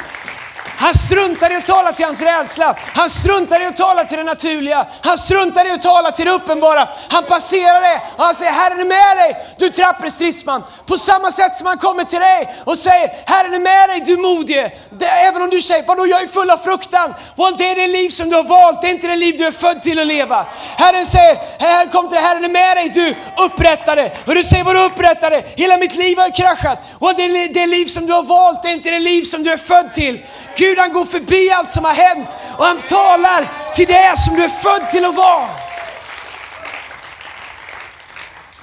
han 0.77 0.95
struntar 0.95 1.53
i 1.53 1.55
att 1.57 1.67
tala 1.67 1.93
till 1.93 2.05
hans 2.05 2.23
rädsla. 2.23 2.77
Han 2.95 3.11
struntar 3.11 3.63
i 3.63 3.67
att 3.67 3.77
tala 3.77 4.05
till 4.05 4.19
det 4.19 4.25
naturliga. 4.25 4.87
Han 5.03 5.19
struntar 5.19 5.67
i 5.67 5.71
att 5.71 5.83
tala 5.83 6.13
till 6.13 6.27
det 6.27 6.33
uppenbara. 6.33 6.89
Han 7.09 7.25
passerar 7.25 7.81
det 7.81 8.01
och 8.17 8.25
han 8.25 8.35
säger 8.35 8.53
Herren 8.53 8.81
är 8.81 8.85
med 8.85 9.17
dig, 9.17 9.47
du 9.59 9.71
trappre 9.71 10.11
stridsman. 10.11 10.65
På 10.87 10.97
samma 10.97 11.31
sätt 11.31 11.57
som 11.57 11.67
han 11.67 11.79
kommer 11.79 12.05
till 12.05 12.21
dig 12.21 12.55
och 12.65 12.79
säger 12.79 13.11
Herren 13.27 13.55
är 13.55 13.59
med 13.59 13.89
dig, 13.89 14.01
du 14.01 14.17
modige. 14.17 14.71
Det, 14.91 15.07
även 15.07 15.43
om 15.43 15.51
du 15.51 15.63
säger, 15.63 15.85
vadå 15.87 16.07
jag 16.07 16.23
är 16.23 16.27
full 16.29 16.51
av 16.51 16.57
fruktan. 16.57 17.15
Well, 17.37 17.57
det 17.59 17.71
är 17.71 17.75
det 17.75 17.87
liv 17.87 18.09
som 18.09 18.31
du 18.31 18.37
har 18.37 18.45
valt, 18.45 18.83
det 18.83 18.89
är 18.89 18.91
inte 18.91 19.07
det 19.07 19.17
liv 19.17 19.39
du 19.39 19.47
är 19.47 19.53
född 19.53 19.83
till 19.83 19.99
att 19.99 20.07
leva. 20.07 20.47
Herren 20.79 21.07
säger, 21.07 21.39
Herren 21.59 21.89
kom 21.89 22.09
till 22.09 22.19
Herren 22.19 22.45
är 22.45 22.49
med 22.49 22.77
dig, 22.77 22.89
du 22.89 23.15
upprättare. 23.45 24.11
Och 24.27 24.35
du 24.35 24.45
säger, 24.45 24.65
vadå 24.65 24.81
upprättade? 24.81 25.45
Hela 25.57 25.77
mitt 25.77 25.95
liv 25.95 26.19
har 26.19 26.35
kraschat. 26.35 26.79
Well, 27.01 27.15
det 27.17 27.23
är 27.23 27.55
det 27.55 27.67
liv 27.67 27.87
som 27.87 28.07
du 28.07 28.13
har 28.13 28.23
valt, 28.23 28.63
det 28.63 28.69
är 28.69 28.73
inte 28.73 28.91
det 28.91 28.99
liv 28.99 29.23
som 29.23 29.43
du 29.43 29.53
är 29.53 29.57
född 29.57 29.93
till. 29.93 30.23
Gud 30.65 30.79
han 30.79 30.93
går 30.93 31.05
förbi 31.05 31.51
allt 31.51 31.71
som 31.71 31.85
har 31.85 31.95
hänt 31.95 32.37
och 32.59 32.65
han 32.65 32.81
talar 32.81 33.49
till 33.75 33.87
det 33.87 34.19
som 34.19 34.35
du 34.37 34.45
är 34.45 34.49
född 34.49 34.89
till 34.89 35.05
att 35.05 35.15
vara. 35.15 35.49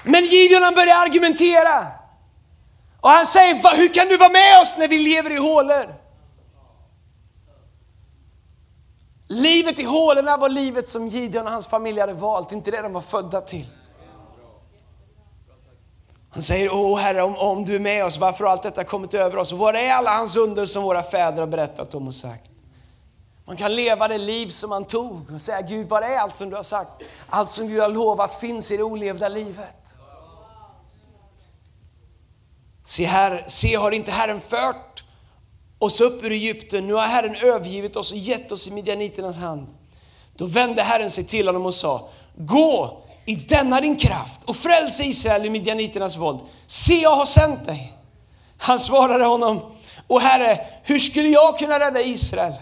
Men 0.03 0.25
Gideon 0.25 0.63
han 0.63 0.73
börjar 0.73 0.95
argumentera. 0.95 1.87
Och 3.01 3.09
han 3.09 3.25
säger, 3.25 3.75
hur 3.77 3.93
kan 3.93 4.07
du 4.07 4.17
vara 4.17 4.29
med 4.29 4.59
oss 4.61 4.77
när 4.77 4.87
vi 4.87 4.97
lever 4.97 5.31
i 5.31 5.37
hålor? 5.37 5.95
Livet 9.27 9.79
i 9.79 9.83
hålorna 9.83 10.37
var 10.37 10.49
livet 10.49 10.87
som 10.87 11.07
Gideon 11.07 11.45
och 11.45 11.51
hans 11.51 11.67
familj 11.67 11.99
hade 11.99 12.13
valt, 12.13 12.51
inte 12.51 12.71
det 12.71 12.81
de 12.81 12.93
var 12.93 13.01
födda 13.01 13.41
till. 13.41 13.67
Han 16.33 16.43
säger, 16.43 16.73
åh 16.73 16.99
Herre, 16.99 17.21
om, 17.21 17.35
om 17.35 17.65
du 17.65 17.75
är 17.75 17.79
med 17.79 18.05
oss, 18.05 18.17
varför 18.17 18.43
har 18.43 18.51
allt 18.51 18.63
detta 18.63 18.83
kommit 18.83 19.13
över 19.13 19.37
oss? 19.37 19.53
Och 19.53 19.59
var 19.59 19.73
är 19.73 19.93
alla 19.93 20.17
hans 20.17 20.35
under 20.35 20.65
som 20.65 20.83
våra 20.83 21.03
fäder 21.03 21.39
har 21.39 21.47
berättat 21.47 21.95
om 21.95 22.07
och 22.07 22.15
sagt? 22.15 22.51
Man 23.45 23.57
kan 23.57 23.75
leva 23.75 24.07
det 24.07 24.17
liv 24.17 24.47
som 24.47 24.69
man 24.69 24.85
tog 24.85 25.31
och 25.33 25.41
säga, 25.41 25.61
Gud, 25.61 25.89
var 25.89 26.01
är 26.01 26.17
allt 26.17 26.37
som 26.37 26.49
du 26.49 26.55
har 26.55 26.63
sagt? 26.63 26.91
Allt 27.29 27.49
som 27.49 27.67
Gud 27.67 27.81
har 27.81 27.89
lovat 27.89 28.33
finns 28.33 28.71
i 28.71 28.77
det 28.77 28.83
olevda 28.83 29.29
livet. 29.29 29.75
Se, 32.83 33.05
här, 33.05 33.45
se 33.47 33.75
har 33.75 33.91
inte 33.91 34.11
Herren 34.11 34.41
fört 34.41 35.03
oss 35.79 36.01
upp 36.01 36.23
ur 36.23 36.31
Egypten, 36.31 36.87
nu 36.87 36.93
har 36.93 37.07
Herren 37.07 37.35
övergivit 37.43 37.95
oss 37.95 38.11
och 38.11 38.17
gett 38.17 38.51
oss 38.51 38.67
i 38.67 38.71
midjaniternas 38.71 39.37
hand. 39.37 39.67
Då 40.35 40.45
vände 40.45 40.81
Herren 40.81 41.11
sig 41.11 41.23
till 41.23 41.47
honom 41.47 41.65
och 41.65 41.73
sa, 41.73 42.09
gå 42.35 43.00
i 43.25 43.35
denna 43.35 43.81
din 43.81 43.95
kraft 43.95 44.43
och 44.45 44.55
fräls 44.55 45.01
Israel 45.01 45.45
ur 45.45 45.49
midjaniternas 45.49 46.17
våld. 46.17 46.39
Se, 46.67 47.01
jag 47.01 47.15
har 47.15 47.25
sänt 47.25 47.65
dig. 47.65 47.93
Han 48.57 48.79
svarade 48.79 49.25
honom, 49.25 49.75
och 50.07 50.21
Herre, 50.21 50.65
hur 50.83 50.99
skulle 50.99 51.29
jag 51.29 51.57
kunna 51.57 51.79
rädda 51.79 52.01
Israel? 52.01 52.53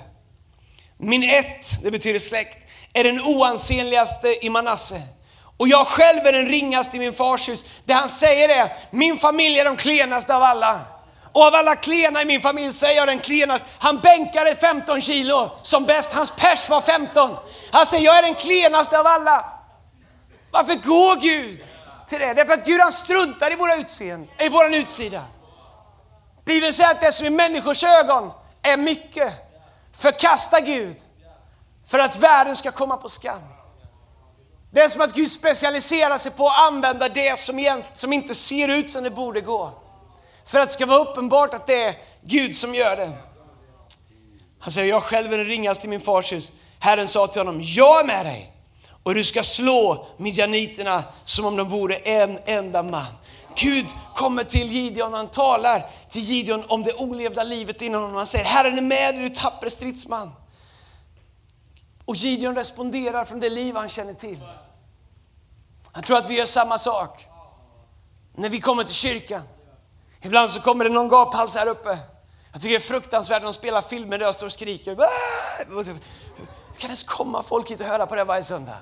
Min 0.98 1.24
ett, 1.24 1.84
det 1.84 1.92
betyder 1.92 2.20
släkt, 2.20 2.58
är 2.94 3.04
den 3.04 3.22
oansenligaste 3.22 4.46
i 4.46 4.50
Manasse. 4.50 5.02
Och 5.58 5.68
jag 5.68 5.88
själv 5.88 6.26
är 6.26 6.34
den 6.34 6.46
ringaste 6.46 6.98
i 6.98 7.00
min 7.00 7.14
fars 7.14 7.50
hus. 7.50 7.66
Det 7.86 7.94
han 7.94 8.10
säger 8.10 8.50
är, 8.50 8.74
min 8.92 9.18
familj 9.18 9.60
är 9.60 9.66
de 9.66 9.78
klenaste 9.78 10.36
av 10.36 10.44
alla. 10.44 10.80
Och 11.32 11.42
av 11.42 11.56
alla 11.56 11.76
klena 11.76 12.22
i 12.22 12.26
min 12.26 12.42
familj 12.42 12.74
säger 12.74 12.96
jag 12.96 13.08
den 13.08 13.20
klenaste. 13.20 13.68
Han 13.80 14.00
bänkade 14.00 14.56
15 14.56 15.02
kilo 15.02 15.52
som 15.62 15.86
bäst. 15.86 16.14
Hans 16.14 16.32
pers 16.32 16.70
var 16.70 16.82
15. 16.82 17.36
Han 17.72 17.86
säger, 17.86 18.06
jag 18.06 18.18
är 18.18 18.22
den 18.22 18.36
klenaste 18.36 19.00
av 19.00 19.08
alla. 19.08 19.59
Varför 20.52 20.76
går 20.76 21.22
Gud 21.22 21.64
till 22.08 22.20
det? 22.20 22.34
Därför 22.34 22.54
att 22.54 22.66
Gud 22.66 22.82
han 22.82 22.92
struntar 22.92 23.52
i 23.52 23.56
våra 23.56 23.76
utseende, 23.76 24.28
i 24.40 24.50
våran 24.50 24.74
utsida. 24.74 25.24
Bibeln 26.46 26.74
säger 26.74 26.92
att 26.92 27.02
det 27.02 27.12
som 27.12 27.28
i 27.28 27.30
människors 27.30 27.84
ögon 27.84 28.32
är 28.62 28.78
mycket 28.78 29.34
förkasta 29.94 30.60
Gud 30.60 30.98
för 31.88 32.00
att 32.00 32.16
världen 32.16 32.56
ska 32.56 32.72
komma 32.72 32.98
på 32.98 33.10
skam. 33.10 33.42
Det 34.72 34.82
är 34.82 34.88
som 34.88 35.02
att 35.02 35.14
Gud 35.14 35.32
specialiserar 35.32 36.18
sig 36.18 36.32
på 36.32 36.48
att 36.48 36.60
använda 36.60 37.10
det 37.10 37.40
som, 37.40 37.84
som 37.94 38.14
inte 38.14 38.36
ser 38.36 38.68
ut 38.68 38.92
som 38.92 39.04
det 39.04 39.12
borde 39.12 39.42
gå. 39.42 39.72
För 40.46 40.60
att 40.60 40.68
det 40.68 40.74
ska 40.74 40.86
vara 40.86 41.00
uppenbart 41.00 41.54
att 41.54 41.68
det 41.68 41.84
är 41.84 41.96
Gud 42.22 42.56
som 42.56 42.76
gör 42.76 42.98
det. 42.98 43.12
Han 44.60 44.72
säger, 44.72 44.90
jag 44.90 45.04
själv 45.04 45.34
är 45.34 45.38
den 45.38 45.48
ringaste 45.48 45.88
i 45.88 45.90
min 45.90 46.02
fars 46.02 46.34
hus. 46.34 46.52
Herren 46.80 47.08
sa 47.08 47.28
till 47.28 47.40
honom, 47.40 47.62
jag 47.64 48.00
är 48.00 48.04
med 48.04 48.26
dig 48.26 48.59
och 49.04 49.16
du 49.16 49.24
ska 49.24 49.44
slå 49.44 50.08
midjaniterna 50.18 51.04
som 51.24 51.46
om 51.46 51.56
de 51.56 51.70
vore 51.70 51.96
en 51.96 52.40
enda 52.46 52.84
man. 52.84 53.06
Gud 53.56 53.86
kommer 54.16 54.44
till 54.44 54.72
Gideon 54.72 55.14
och 55.14 55.18
han 55.18 55.28
talar 55.28 55.90
till 56.10 56.22
Gideon 56.22 56.64
om 56.68 56.84
det 56.84 56.94
olevda 56.94 57.44
livet 57.44 57.82
inom 57.82 58.02
honom. 58.02 58.16
Han 58.16 58.26
säger, 58.26 58.46
Herren 58.46 58.78
är 58.78 58.82
med 58.82 59.16
dig, 59.16 59.24
du 59.24 59.30
tappre 59.30 59.70
stridsman. 59.70 60.32
Och 62.06 62.16
Gideon 62.16 62.56
responderar 62.56 63.26
från 63.26 63.40
det 63.40 63.50
liv 63.50 63.76
han 63.76 63.90
känner 63.90 64.14
till. 64.14 64.40
Jag 65.94 66.04
tror 66.04 66.18
att 66.18 66.30
vi 66.30 66.38
gör 66.38 66.46
samma 66.46 66.78
sak 66.78 67.26
när 68.36 68.50
vi 68.50 68.62
kommer 68.62 68.84
till 68.84 68.96
kyrkan. 68.96 69.42
Ibland 70.22 70.50
så 70.50 70.62
kommer 70.62 70.84
det 70.84 70.90
någon 70.90 71.10
gaphals 71.10 71.56
här 71.56 71.68
uppe. 71.68 71.98
Jag 72.52 72.62
tycker 72.62 72.70
det 72.70 72.76
är 72.76 72.88
fruktansvärt 72.88 73.42
när 73.42 73.48
de 73.48 73.54
spelar 73.54 73.82
filmer 73.82 74.18
där 74.18 74.26
jag 74.26 74.36
står 74.36 74.46
och 74.46 74.52
skriker. 74.52 74.92
Äh! 74.92 75.98
Hur 76.80 76.82
kan 76.82 76.90
ens 76.90 77.04
komma 77.04 77.44
folk 77.44 77.72
hit 77.72 77.80
och 77.80 77.86
höra 77.86 78.06
på 78.06 78.16
det 78.16 78.24
varje 78.24 78.44
söndag? 78.44 78.78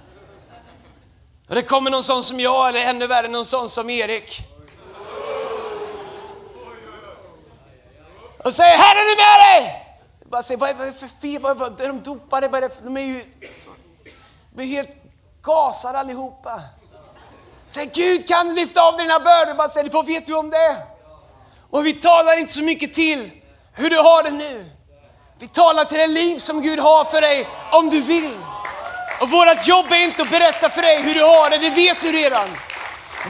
Och 1.50 1.56
det 1.56 1.62
kommer 1.62 1.92
någon 1.92 2.04
sån 2.04 2.24
som 2.24 2.40
jag, 2.40 2.70
eller 2.70 2.90
ännu 2.90 3.08
värre 3.08 3.28
någon 3.28 3.46
sån 3.46 3.70
som 3.70 3.90
Erik. 3.90 4.40
Och 8.44 8.54
säger 8.54 8.78
Herren 8.78 9.02
är 9.02 9.16
med 9.16 9.46
dig! 9.46 9.86
Jag 10.20 10.30
bara 10.30 10.42
säger, 10.44 10.60
vad 10.60 10.70
är 10.70 10.86
det 10.86 10.94
för 10.94 11.08
fel? 11.08 11.42
Vad 11.42 11.82
är 11.82 11.88
de 11.88 12.04
dopade? 12.04 12.70
De 12.84 12.98
är 12.98 13.02
ju 13.02 13.26
de 14.56 14.62
är 14.62 14.66
helt 14.66 14.90
gasade 15.42 16.00
allihopa. 16.00 16.62
Säg 17.68 17.92
Gud 17.94 18.28
kan 18.28 18.56
lyfta 18.56 18.82
av 18.82 18.98
dina 18.98 19.20
bördor. 19.20 19.54
Bara 19.54 19.70
säger, 19.70 19.90
vad 19.90 20.06
vet 20.06 20.28
du 20.28 20.36
om 20.36 20.50
det? 20.50 20.78
Och 21.70 21.86
vi 21.86 21.94
talar 21.94 22.40
inte 22.40 22.54
så 22.54 22.64
mycket 22.64 22.94
till 22.94 23.32
hur 23.74 23.90
du 23.90 23.98
har 23.98 24.24
det 24.24 24.32
nu. 24.32 24.77
Vi 25.40 25.48
talar 25.48 25.86
till 25.86 25.98
det 25.98 26.08
liv 26.08 26.38
som 26.38 26.62
Gud 26.62 26.80
har 26.80 27.06
för 27.06 27.22
dig 27.22 27.48
om 27.72 27.90
du 27.90 28.02
vill. 28.02 28.38
Och 29.22 29.30
vårt 29.30 29.68
jobb 29.68 29.86
är 29.92 30.04
inte 30.04 30.22
att 30.22 30.30
berätta 30.30 30.70
för 30.70 30.82
dig 30.82 31.02
hur 31.02 31.14
du 31.14 31.24
har 31.24 31.50
det, 31.50 31.58
det 31.58 31.70
vet 31.70 32.02
du 32.02 32.12
redan. 32.12 32.48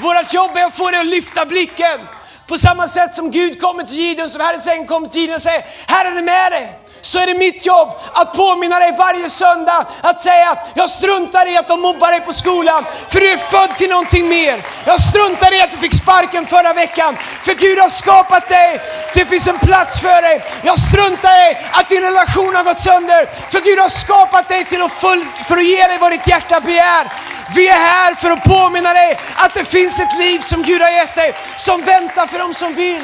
Vårt 0.02 0.34
jobb 0.34 0.58
är 0.58 0.64
att 0.64 0.78
få 0.78 0.92
dig 0.92 1.00
att 1.00 1.06
lyfta 1.06 1.46
blicken. 1.46 2.00
På 2.48 2.58
samma 2.58 2.88
sätt 2.88 3.14
som 3.14 3.32
Gud 3.32 3.62
kommer 3.62 3.84
till 3.84 3.98
Gideon, 3.98 4.30
som 4.30 4.42
Herrens 4.42 4.68
ängel 4.68 4.88
kommer 4.88 5.08
till 5.08 5.22
Gideon 5.22 5.36
och 5.36 5.42
säger, 5.42 5.66
Herren 5.88 6.18
är 6.18 6.22
med 6.22 6.52
dig 6.52 6.80
så 7.08 7.20
är 7.20 7.26
det 7.26 7.34
mitt 7.34 7.66
jobb 7.66 7.90
att 8.14 8.34
påminna 8.34 8.80
dig 8.80 8.96
varje 8.98 9.30
söndag 9.30 9.86
att 10.02 10.22
säga, 10.22 10.58
jag 10.74 10.90
struntar 10.90 11.52
i 11.52 11.58
att 11.58 11.68
de 11.68 11.82
mobbar 11.82 12.12
dig 12.12 12.22
på 12.22 12.34
skolan, 12.34 12.86
för 13.10 13.20
du 13.20 13.32
är 13.32 13.38
född 13.38 13.76
till 13.76 13.90
någonting 13.90 14.30
mer. 14.30 14.62
Jag 14.86 15.02
struntar 15.02 15.54
i 15.54 15.62
att 15.62 15.72
du 15.72 15.78
fick 15.78 15.94
sparken 15.94 16.46
förra 16.46 16.74
veckan, 16.74 17.18
för 17.44 17.54
Gud 17.54 17.80
har 17.80 17.90
skapat 17.90 18.48
dig. 18.50 18.80
Det 19.14 19.26
finns 19.26 19.48
en 19.48 19.60
plats 19.60 20.00
för 20.00 20.22
dig. 20.22 20.44
Jag 20.64 20.80
struntar 20.80 21.52
i 21.52 21.58
att 21.72 21.90
din 21.90 22.02
relation 22.02 22.56
har 22.56 22.64
gått 22.64 22.80
sönder, 22.80 23.30
för 23.52 23.62
Gud 23.62 23.80
har 23.80 23.90
skapat 23.90 24.48
dig 24.48 24.66
till 24.66 24.82
att 24.82 24.92
full, 24.92 25.26
för 25.48 25.58
att 25.58 25.66
ge 25.66 25.88
dig 25.88 25.98
vad 25.98 26.12
ditt 26.12 26.28
hjärta 26.28 26.60
begär. 26.60 27.08
Vi 27.56 27.68
är 27.68 27.80
här 27.80 28.16
för 28.16 28.32
att 28.32 28.44
påminna 28.44 28.94
dig 28.94 29.20
att 29.36 29.54
det 29.54 29.66
finns 29.66 30.00
ett 30.00 30.18
liv 30.20 30.40
som 30.40 30.64
Gud 30.64 30.82
har 30.82 30.90
gett 30.90 31.16
dig, 31.16 31.34
som 31.58 31.82
väntar 31.82 32.28
för 32.28 32.40
dem 32.40 32.54
som 32.54 32.74
vill. 32.74 33.04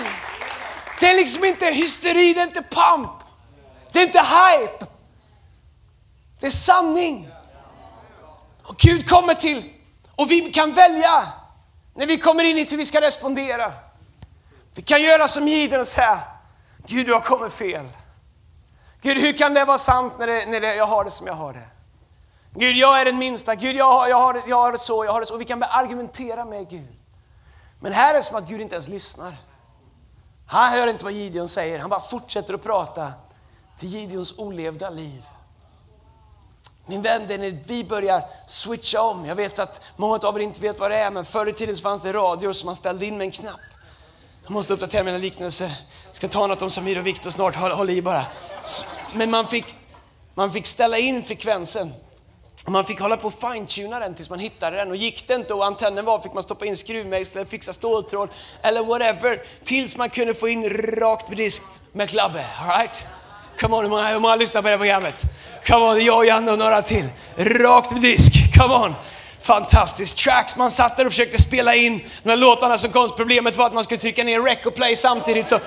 Det 0.99 1.09
är 1.09 1.15
liksom 1.15 1.45
inte 1.45 1.65
hysteri, 1.65 2.33
det 2.33 2.39
är 2.39 2.43
inte 2.43 2.61
pamp. 2.61 3.11
Det 3.91 3.99
är 3.99 4.03
inte 4.03 4.19
hype. 4.19 4.85
Det 6.39 6.47
är 6.47 6.51
sanning. 6.51 7.29
Och 8.63 8.77
Gud 8.77 9.09
kommer 9.09 9.33
till 9.33 9.73
och 10.15 10.31
vi 10.31 10.51
kan 10.51 10.73
välja 10.73 11.23
när 11.93 12.07
vi 12.07 12.17
kommer 12.17 12.43
in 12.43 12.57
i 12.57 12.65
hur 12.69 12.77
vi 12.77 12.85
ska 12.85 13.01
respondera. 13.01 13.71
Vi 14.75 14.81
kan 14.81 15.01
göra 15.01 15.27
som 15.27 15.47
Gideon 15.47 15.79
och 15.79 15.87
säga, 15.87 16.19
Gud 16.87 17.05
du 17.05 17.13
har 17.13 17.19
kommit 17.19 17.53
fel. 17.53 17.87
Gud 19.01 19.17
hur 19.17 19.33
kan 19.33 19.53
det 19.53 19.65
vara 19.65 19.77
sant 19.77 20.13
när, 20.19 20.27
det, 20.27 20.45
när 20.45 20.61
det, 20.61 20.75
jag 20.75 20.85
har 20.85 21.03
det 21.03 21.11
som 21.11 21.27
jag 21.27 21.33
har 21.33 21.53
det? 21.53 21.67
Gud 22.55 22.77
jag 22.77 23.01
är 23.01 23.05
den 23.05 23.17
minsta, 23.17 23.55
Gud 23.55 23.75
jag, 23.75 23.93
har, 23.93 24.07
jag, 24.07 24.17
har 24.17 24.33
det, 24.33 24.41
jag 24.47 24.55
har 24.55 24.71
det 24.71 24.77
så, 24.77 25.05
jag 25.05 25.11
har 25.11 25.19
det 25.19 25.25
så. 25.25 25.33
Och 25.33 25.41
vi 25.41 25.45
kan 25.45 25.63
argumentera 25.63 26.45
med 26.45 26.69
Gud. 26.69 26.95
Men 27.79 27.93
här 27.93 28.09
är 28.09 28.17
det 28.17 28.23
som 28.23 28.37
att 28.37 28.49
Gud 28.49 28.61
inte 28.61 28.75
ens 28.75 28.87
lyssnar. 28.87 29.37
Han 30.47 30.73
hör 30.73 30.87
inte 30.87 31.03
vad 31.03 31.13
Gideon 31.13 31.47
säger, 31.47 31.79
han 31.79 31.89
bara 31.89 31.99
fortsätter 31.99 32.53
att 32.53 32.63
prata 32.63 33.11
till 33.77 33.89
Gideons 33.89 34.39
olevda 34.39 34.89
liv. 34.89 35.23
Min 36.85 37.01
vän, 37.01 37.21
det 37.27 37.33
är 37.33 37.37
när 37.37 37.63
vi 37.65 37.83
börjar 37.83 38.23
switcha 38.47 39.01
om. 39.01 39.25
Jag 39.25 39.35
vet 39.35 39.59
att 39.59 39.81
många 39.95 40.15
av 40.15 40.37
er 40.37 40.39
inte 40.39 40.61
vet 40.61 40.79
vad 40.79 40.91
det 40.91 40.97
är, 40.97 41.11
men 41.11 41.25
förr 41.25 41.47
i 41.47 41.53
tiden 41.53 41.75
fanns 41.75 42.01
det 42.01 42.13
radior 42.13 42.53
som 42.53 42.65
man 42.65 42.75
ställde 42.75 43.05
in 43.05 43.17
med 43.17 43.25
en 43.25 43.31
knapp. 43.31 43.59
Jag 44.43 44.51
måste 44.51 44.73
uppdatera 44.73 45.03
mina 45.03 45.17
liknelser. 45.17 45.71
Jag 46.07 46.15
ska 46.15 46.27
ta 46.27 46.47
något 46.47 46.61
om 46.61 46.69
Samir 46.69 46.99
och 46.99 47.07
Viktor 47.07 47.29
snart, 47.29 47.55
håll, 47.55 47.71
håll 47.71 47.89
i 47.89 48.01
bara. 48.01 48.25
Men 49.13 49.31
man 49.31 49.47
fick, 49.47 49.65
man 50.33 50.51
fick 50.51 50.67
ställa 50.67 50.97
in 50.97 51.23
frekvensen. 51.23 51.93
Och 52.65 52.71
man 52.71 52.85
fick 52.85 52.99
hålla 52.99 53.17
på 53.17 53.27
och 53.27 53.33
fine-tuna 53.33 53.99
den 53.99 54.15
tills 54.15 54.29
man 54.29 54.39
hittade 54.39 54.77
den. 54.77 54.89
Och 54.89 54.95
gick 54.95 55.27
det 55.27 55.33
inte 55.33 55.53
och 55.53 55.65
antennen 55.65 56.05
var 56.05 56.19
fick 56.19 56.33
man 56.33 56.43
stoppa 56.43 56.65
in 56.65 56.77
skruvmejsel, 56.77 57.45
fixa 57.45 57.73
ståltråd 57.73 58.29
eller 58.61 58.83
whatever. 58.83 59.41
Tills 59.63 59.97
man 59.97 60.09
kunde 60.09 60.33
få 60.33 60.47
in 60.47 60.69
rakt 60.69 61.29
vid 61.29 61.37
disk 61.37 61.63
med 61.91 62.09
klabbe. 62.09 62.45
Alright? 62.61 63.05
Come 63.59 63.75
on, 63.75 63.83
hur 63.83 63.89
många, 63.89 64.07
hur 64.07 64.19
många 64.19 64.35
lyssnar 64.35 64.61
på 64.61 64.67
det 64.67 64.71
här 64.71 64.77
programmet? 64.77 65.23
Come 65.67 65.85
on, 65.85 66.05
jag, 66.05 66.25
Janne 66.25 66.51
och 66.51 66.59
några 66.59 66.81
till. 66.81 67.09
Rakt 67.35 67.91
vid 67.91 68.01
disk. 68.01 68.53
Come 68.57 68.73
on. 68.73 68.95
Fantastiskt. 69.41 70.17
Tracks, 70.17 70.55
man 70.57 70.71
satt 70.71 70.97
där 70.97 71.05
och 71.05 71.11
försökte 71.11 71.41
spela 71.41 71.75
in 71.75 72.01
de 72.23 72.29
här 72.29 72.37
låtarna 72.37 72.77
som 72.77 72.91
kom. 72.91 73.09
Problemet 73.17 73.57
var 73.57 73.65
att 73.65 73.73
man 73.73 73.83
skulle 73.83 73.97
trycka 73.97 74.23
ner 74.23 74.41
rec 74.41 74.65
och 74.65 74.75
play 74.75 74.95
samtidigt 74.95 75.47
så 75.47 75.59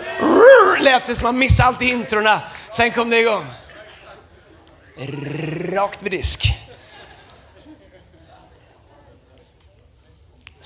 lät 0.80 1.06
det 1.06 1.14
som 1.14 1.24
man 1.24 1.38
missade 1.38 1.68
alltid 1.68 1.88
introna. 1.88 2.40
Sen 2.70 2.90
kom 2.90 3.10
det 3.10 3.18
igång. 3.20 3.46
Rakt 5.72 6.02
vid 6.02 6.12
disk. 6.12 6.65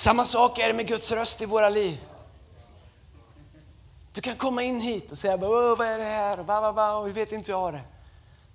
Samma 0.00 0.24
sak 0.24 0.58
är 0.58 0.68
det 0.68 0.74
med 0.74 0.86
Guds 0.86 1.12
röst 1.12 1.42
i 1.42 1.46
våra 1.46 1.68
liv. 1.68 2.00
Du 4.12 4.20
kan 4.20 4.36
komma 4.36 4.62
in 4.62 4.80
hit 4.80 5.12
och 5.12 5.18
säga, 5.18 5.36
vad 5.36 5.80
är 5.80 5.98
det 5.98 6.04
här? 6.04 6.36
Va, 6.36 6.60
va, 6.60 6.72
va, 6.72 6.92
och 6.92 7.08
vi 7.08 7.12
vet 7.12 7.32
inte 7.32 7.52
hur 7.52 7.58
jag 7.58 7.60
har 7.60 7.72
det. 7.72 7.82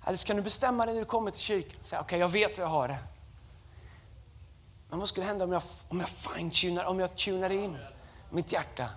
Eller 0.06 0.16
så 0.16 0.26
kan 0.26 0.36
du 0.36 0.42
bestämma 0.42 0.86
dig 0.86 0.94
när 0.94 1.00
du 1.00 1.06
kommer 1.06 1.30
till 1.30 1.40
kyrkan. 1.40 1.78
Säga, 1.80 2.00
okej 2.00 2.06
okay, 2.06 2.18
jag 2.18 2.28
vet 2.28 2.58
hur 2.58 2.62
jag 2.62 2.70
har 2.70 2.88
det. 2.88 2.98
Men 4.88 4.98
vad 4.98 5.08
skulle 5.08 5.26
hända 5.26 5.44
om 5.44 5.52
jag, 5.52 5.62
om 5.88 6.00
jag 6.00 6.08
fine-tunar, 6.08 6.84
om 6.84 7.00
jag 7.00 7.16
tunar 7.16 7.50
in 7.50 7.78
mitt 8.30 8.52
hjärta 8.52 8.88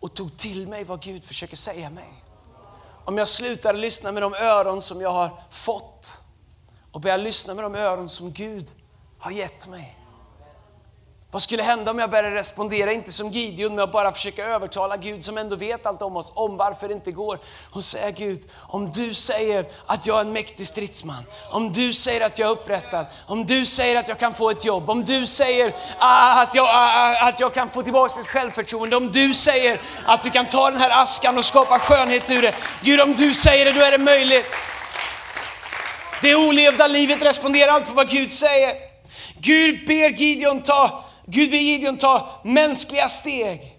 och 0.00 0.14
tog 0.14 0.36
till 0.36 0.68
mig 0.68 0.84
vad 0.84 1.02
Gud 1.02 1.24
försöker 1.24 1.56
säga 1.56 1.90
mig? 1.90 2.24
Om 3.04 3.18
jag 3.18 3.28
slutar 3.28 3.72
lyssna 3.72 4.12
med 4.12 4.22
de 4.22 4.34
öron 4.34 4.80
som 4.80 5.00
jag 5.00 5.12
har 5.12 5.42
fått 5.50 6.20
och 6.92 7.00
börjar 7.00 7.18
lyssna 7.18 7.54
med 7.54 7.64
de 7.64 7.74
öron 7.74 8.08
som 8.08 8.32
Gud 8.32 8.74
har 9.18 9.30
gett 9.30 9.68
mig. 9.68 9.99
Vad 11.32 11.42
skulle 11.42 11.62
hända 11.62 11.90
om 11.90 11.98
jag 11.98 12.10
började 12.10 12.34
respondera, 12.34 12.92
inte 12.92 13.12
som 13.12 13.28
Gideon, 13.28 13.74
med 13.74 13.84
att 13.84 13.92
bara 13.92 14.12
försöka 14.12 14.44
övertala 14.44 14.96
Gud 14.96 15.24
som 15.24 15.38
ändå 15.38 15.56
vet 15.56 15.86
allt 15.86 16.02
om 16.02 16.16
oss, 16.16 16.32
om 16.34 16.56
varför 16.56 16.88
det 16.88 16.94
inte 16.94 17.10
går. 17.10 17.38
Och 17.70 17.84
säga 17.84 18.10
Gud, 18.10 18.40
om 18.56 18.92
du 18.92 19.14
säger 19.14 19.66
att 19.86 20.06
jag 20.06 20.16
är 20.16 20.20
en 20.20 20.32
mäktig 20.32 20.66
stridsman, 20.66 21.24
om 21.50 21.72
du 21.72 21.92
säger 21.92 22.26
att 22.26 22.38
jag 22.38 22.48
är 22.48 22.52
upprättad, 22.52 23.06
om 23.26 23.46
du 23.46 23.66
säger 23.66 23.96
att 23.96 24.08
jag 24.08 24.18
kan 24.18 24.34
få 24.34 24.50
ett 24.50 24.64
jobb, 24.64 24.90
om 24.90 25.04
du 25.04 25.26
säger 25.26 25.74
ah, 25.98 26.42
att 26.42 26.54
jag, 26.54 26.66
ah, 26.66 26.70
ah, 26.72 27.28
att 27.28 27.40
jag 27.40 27.54
kan 27.54 27.68
få 27.68 27.82
tillbaka 27.82 28.18
mitt 28.18 28.28
självförtroende, 28.28 28.96
om 28.96 29.12
du 29.12 29.34
säger 29.34 29.80
att 30.04 30.22
du 30.22 30.30
kan 30.30 30.46
ta 30.46 30.70
den 30.70 30.80
här 30.80 31.02
askan 31.02 31.38
och 31.38 31.44
skapa 31.44 31.78
skönhet 31.78 32.30
ur 32.30 32.42
det. 32.42 32.54
Gud, 32.80 33.00
om 33.00 33.14
du 33.14 33.34
säger 33.34 33.64
det, 33.64 33.72
då 33.72 33.80
är 33.80 33.90
det 33.90 33.98
möjligt. 33.98 34.46
Det 36.22 36.34
olevda 36.34 36.86
livet 36.86 37.22
responderar 37.22 37.72
allt 37.72 37.86
på 37.86 37.92
vad 37.92 38.08
Gud 38.08 38.30
säger. 38.30 38.72
Gud 39.38 39.86
ber 39.86 40.08
Gideon 40.08 40.60
ta 40.62 41.04
Gud 41.30 41.50
ber 41.50 41.58
Gideon 41.58 41.96
ta 41.96 42.40
mänskliga 42.44 43.08
steg. 43.08 43.76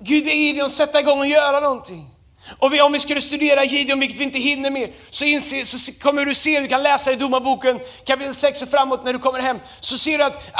Gud 0.00 0.24
ber 0.24 0.32
Gideon 0.32 0.70
sätta 0.70 1.00
igång 1.00 1.18
och 1.18 1.26
göra 1.26 1.60
någonting. 1.60 2.10
Och 2.58 2.72
vi, 2.72 2.80
om 2.80 2.92
vi 2.92 2.98
skulle 2.98 3.20
studera 3.20 3.64
Gideon, 3.64 4.00
vilket 4.00 4.18
vi 4.20 4.24
inte 4.24 4.38
hinner 4.38 4.70
med, 4.70 4.92
så, 5.10 5.24
inser, 5.24 5.64
så 5.64 6.00
kommer 6.00 6.24
du 6.24 6.34
se, 6.34 6.60
du 6.60 6.68
kan 6.68 6.82
läsa 6.82 7.12
i 7.12 7.16
Domarboken 7.16 7.80
kapitel 8.04 8.34
6 8.34 8.62
och 8.62 8.68
framåt 8.68 9.04
när 9.04 9.12
du 9.12 9.18
kommer 9.18 9.40
hem, 9.40 9.60
så 9.80 9.98
ser 9.98 10.18
du 10.18 10.24
att, 10.24 10.50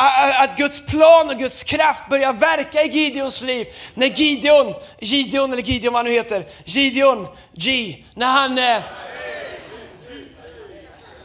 att 0.42 0.56
Guds 0.56 0.86
plan 0.86 1.30
och 1.30 1.38
Guds 1.38 1.64
kraft 1.64 2.02
börjar 2.10 2.32
verka 2.32 2.82
i 2.82 2.88
Gideons 2.88 3.42
liv. 3.42 3.66
När 3.94 4.06
Gideon, 4.06 4.74
Gideon 4.98 5.52
eller 5.52 5.62
Gideon 5.62 5.92
vad 5.92 5.98
han 5.98 6.06
nu 6.06 6.12
heter, 6.12 6.46
Gideon, 6.64 7.26
G, 7.52 7.96
när 8.14 8.26
han, 8.26 8.58
eh, 8.58 8.82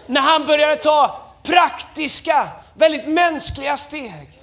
när 0.07 0.21
han 0.21 0.45
började 0.45 0.75
ta 0.75 1.21
praktiska, 1.43 2.47
väldigt 2.81 3.07
mänskliga 3.07 3.77
steg. 3.77 4.40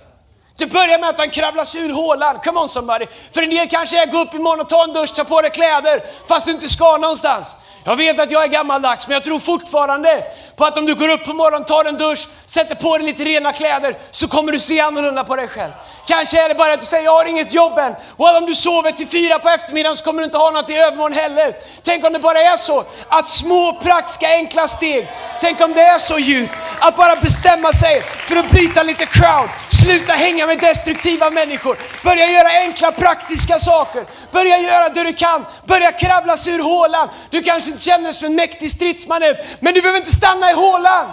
Det 0.59 0.67
börjar 0.67 0.99
med 0.99 1.09
att 1.09 1.19
han 1.19 1.31
kravlar 1.31 1.65
sig 1.65 1.81
ur 1.81 1.93
hålan. 1.93 2.39
Come 2.45 2.61
on 2.61 2.69
somebody. 2.69 3.07
För 3.35 3.43
en 3.43 3.51
del 3.51 3.69
kanske 3.69 4.03
är 4.03 4.07
gå 4.07 4.19
upp 4.19 4.35
imorgon 4.35 4.61
och 4.61 4.69
ta 4.69 4.85
en 4.85 4.93
dusch, 4.93 5.15
ta 5.15 5.25
på 5.25 5.41
dig 5.41 5.51
kläder, 5.51 6.03
fast 6.29 6.47
du 6.47 6.53
inte 6.53 6.69
ska 6.69 6.97
någonstans. 6.97 7.57
Jag 7.85 7.97
vet 7.97 8.19
att 8.19 8.31
jag 8.31 8.43
är 8.43 8.47
gammaldags, 8.47 9.09
men 9.09 9.15
jag 9.15 9.25
tror 9.25 9.41
fortfarande 9.41 10.25
på 10.57 10.65
att 10.65 10.79
om 10.79 10.87
du 10.87 10.95
går 10.95 11.09
upp 11.09 11.25
på 11.25 11.33
morgonen, 11.33 11.65
tar 11.65 11.85
en 11.85 11.97
dusch, 11.97 12.29
sätter 12.47 12.75
på 12.75 12.99
dig 12.99 13.07
lite 13.07 13.25
rena 13.25 13.53
kläder, 13.53 13.99
så 14.11 14.29
kommer 14.29 14.53
du 14.53 14.61
se 14.61 14.81
annorlunda 14.81 15.25
på 15.25 15.37
dig 15.37 15.49
själv. 15.49 15.73
Kanske 16.07 16.45
är 16.45 16.49
det 16.49 16.55
bara 16.55 16.73
att 16.73 16.81
du 16.81 16.87
säger, 16.87 17.05
jag 17.05 17.13
har 17.13 17.25
inget 17.25 17.55
jobb 17.55 17.79
än. 17.79 17.95
Och 18.17 18.37
om 18.37 18.47
du 18.47 18.55
sover 18.55 18.93
till 18.93 19.09
fyra 19.09 19.39
på 19.39 19.49
eftermiddagen 19.49 19.97
så 19.97 20.05
kommer 20.05 20.21
du 20.21 20.25
inte 20.25 20.39
ha 20.39 20.51
något 20.51 20.71
i 20.71 20.75
övermorgon 20.75 21.13
heller. 21.13 21.57
Tänk 21.83 22.05
om 22.05 22.13
det 22.13 22.19
bara 22.19 22.41
är 22.41 22.57
så 22.57 22.85
att 23.09 23.29
små 23.29 23.73
praktiska 23.83 24.29
enkla 24.29 24.69
steg, 24.69 25.09
tänk 25.41 25.61
om 25.61 25.75
det 25.75 25.83
är 25.83 25.99
så 25.99 26.19
djupt 26.19 26.53
att 26.81 26.97
bara 26.97 27.17
bestämma 27.17 27.73
sig 27.73 28.01
för 28.01 28.37
att 28.37 28.51
byta 28.51 28.83
lite 28.83 29.07
crowd, 29.07 29.49
sluta 29.85 30.13
hänga 30.13 30.47
med 30.49 30.59
destruktiva 30.59 31.31
människor, 31.31 31.79
börja 32.05 32.31
göra 32.31 32.49
enkla 32.49 32.93
praktiska 32.93 33.59
saker, 33.59 34.07
börja 34.33 34.59
göra 34.59 34.89
det 34.89 35.05
du 35.05 35.13
kan, 35.13 35.47
börja 35.67 35.93
kravla 35.93 36.37
sig 36.37 36.55
ur 36.55 36.63
hålan. 36.63 37.09
Du 37.31 37.43
kanske 37.43 37.71
inte 37.71 37.83
känner 37.83 38.05
dig 38.05 38.13
som 38.13 38.27
en 38.27 38.35
mäktig 38.35 38.71
stridsman 38.71 39.21
nu, 39.21 39.37
men 39.61 39.75
du 39.75 39.81
behöver 39.83 39.99
inte 39.99 40.13
stanna 40.13 40.51
i 40.51 40.55
hålan. 40.55 41.07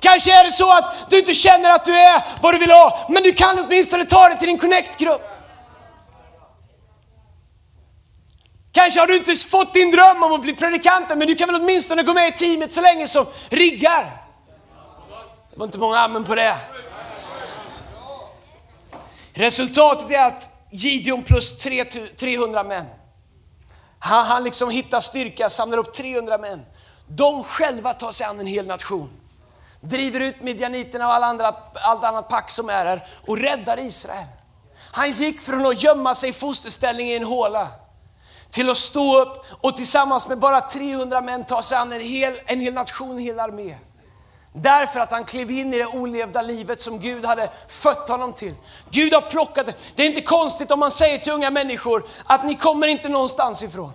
Kanske 0.00 0.40
är 0.40 0.44
det 0.44 0.52
så 0.52 0.72
att 0.72 1.10
du 1.10 1.18
inte 1.18 1.34
känner 1.34 1.70
att 1.70 1.84
du 1.84 1.96
är 1.96 2.22
vad 2.42 2.54
du 2.54 2.58
vill 2.58 2.70
ha, 2.70 3.06
men 3.08 3.22
du 3.22 3.32
kan 3.32 3.58
åtminstone 3.58 4.04
ta 4.04 4.28
dig 4.28 4.38
till 4.38 4.48
din 4.48 4.58
connect-grupp. 4.58 5.30
Kanske 8.72 9.00
har 9.00 9.06
du 9.06 9.16
inte 9.16 9.34
fått 9.34 9.74
din 9.74 9.90
dröm 9.90 10.22
om 10.22 10.32
att 10.32 10.42
bli 10.42 10.54
predikant, 10.54 11.08
men 11.08 11.18
du 11.18 11.34
kan 11.34 11.48
väl 11.48 11.60
åtminstone 11.60 12.02
gå 12.02 12.14
med 12.14 12.28
i 12.28 12.32
teamet 12.32 12.72
så 12.72 12.80
länge 12.80 13.08
som 13.08 13.26
riggar. 13.48 14.24
Det 15.50 15.58
var 15.58 15.66
inte 15.66 15.78
många 15.78 15.98
amen 15.98 16.24
på 16.24 16.34
det. 16.34 16.56
Resultatet 19.34 20.10
är 20.10 20.26
att 20.26 20.48
Gideon 20.70 21.22
plus 21.22 21.56
300 22.16 22.64
män. 22.64 22.86
Han, 23.98 24.26
han 24.26 24.44
liksom 24.44 24.70
hittar 24.70 25.00
styrka, 25.00 25.50
samlar 25.50 25.78
upp 25.78 25.92
300 25.92 26.38
män. 26.38 26.62
De 27.08 27.44
själva 27.44 27.94
tar 27.94 28.12
sig 28.12 28.26
an 28.26 28.40
en 28.40 28.46
hel 28.46 28.66
nation. 28.66 29.10
Driver 29.80 30.20
ut 30.20 30.42
midjaniterna 30.42 31.06
och 31.06 31.14
alla 31.14 31.26
andra, 31.26 31.56
allt 31.74 32.04
annat 32.04 32.28
pack 32.28 32.50
som 32.50 32.68
är 32.68 32.84
här 32.84 33.06
och 33.26 33.38
räddar 33.38 33.78
Israel. 33.78 34.26
Han 34.92 35.10
gick 35.10 35.40
från 35.40 35.66
att 35.66 35.82
gömma 35.82 36.14
sig 36.14 36.30
i 36.30 36.32
fosterställning 36.32 37.10
i 37.10 37.16
en 37.16 37.24
håla 37.24 37.68
till 38.50 38.70
att 38.70 38.76
stå 38.76 39.22
upp 39.22 39.44
och 39.60 39.76
tillsammans 39.76 40.28
med 40.28 40.38
bara 40.38 40.60
300 40.60 41.20
män 41.20 41.44
ta 41.44 41.62
sig 41.62 41.78
an 41.78 41.92
en 41.92 42.00
hel, 42.00 42.38
en 42.46 42.60
hel 42.60 42.74
nation, 42.74 43.10
en 43.10 43.18
hel 43.18 43.40
armé. 43.40 43.76
Därför 44.56 45.00
att 45.00 45.10
han 45.10 45.24
klev 45.24 45.50
in 45.50 45.74
i 45.74 45.78
det 45.78 45.86
olevda 45.86 46.42
livet 46.42 46.80
som 46.80 47.00
Gud 47.00 47.24
hade 47.24 47.50
fött 47.68 48.08
honom 48.08 48.32
till. 48.32 48.54
Gud 48.90 49.14
har 49.14 49.20
plockat 49.20 49.66
det. 49.66 49.74
Det 49.94 50.02
är 50.02 50.06
inte 50.06 50.20
konstigt 50.20 50.70
om 50.70 50.78
man 50.78 50.90
säger 50.90 51.18
till 51.18 51.32
unga 51.32 51.50
människor 51.50 52.04
att 52.24 52.44
ni 52.44 52.54
kommer 52.54 52.86
inte 52.86 53.08
någonstans 53.08 53.62
ifrån. 53.62 53.92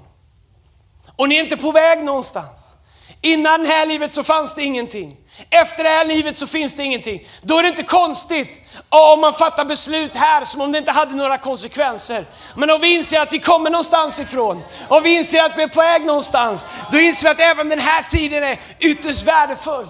Och 1.16 1.30
ni 1.30 1.36
är 1.36 1.44
inte 1.44 1.58
på 1.58 1.72
väg 1.72 2.04
någonstans. 2.04 2.74
Innan 3.22 3.64
det 3.64 3.70
här 3.70 3.86
livet 3.86 4.14
så 4.14 4.24
fanns 4.24 4.56
det 4.56 4.64
ingenting. 4.64 5.18
Efter 5.50 5.84
det 5.84 5.90
här 5.90 6.06
livet 6.06 6.38
så 6.38 6.48
finns 6.48 6.76
det 6.76 6.84
ingenting. 6.84 7.28
Då 7.42 7.58
är 7.58 7.64
det 7.64 7.70
inte 7.70 7.84
konstigt 7.84 8.62
om 8.90 9.22
man 9.22 9.34
fattar 9.34 9.66
beslut 9.66 10.16
här 10.16 10.44
som 10.44 10.62
om 10.62 10.72
det 10.72 10.78
inte 10.78 10.92
hade 10.92 11.16
några 11.16 11.38
konsekvenser. 11.38 12.26
Men 12.56 12.70
om 12.70 12.82
vi 12.82 12.96
inser 12.96 13.20
att 13.20 13.34
vi 13.34 13.40
kommer 13.40 13.70
någonstans 13.70 14.20
ifrån, 14.20 14.64
om 14.88 15.04
vi 15.04 15.10
inser 15.10 15.44
att 15.44 15.58
vi 15.58 15.64
är 15.64 15.68
på 15.68 15.82
väg 15.82 16.06
någonstans, 16.06 16.68
då 16.92 17.00
inser 17.00 17.28
vi 17.28 17.32
att 17.32 17.40
även 17.40 17.70
den 17.70 17.80
här 17.80 18.04
tiden 18.04 18.44
är 18.44 18.60
ytterst 18.80 19.24
värdefull. 19.24 19.88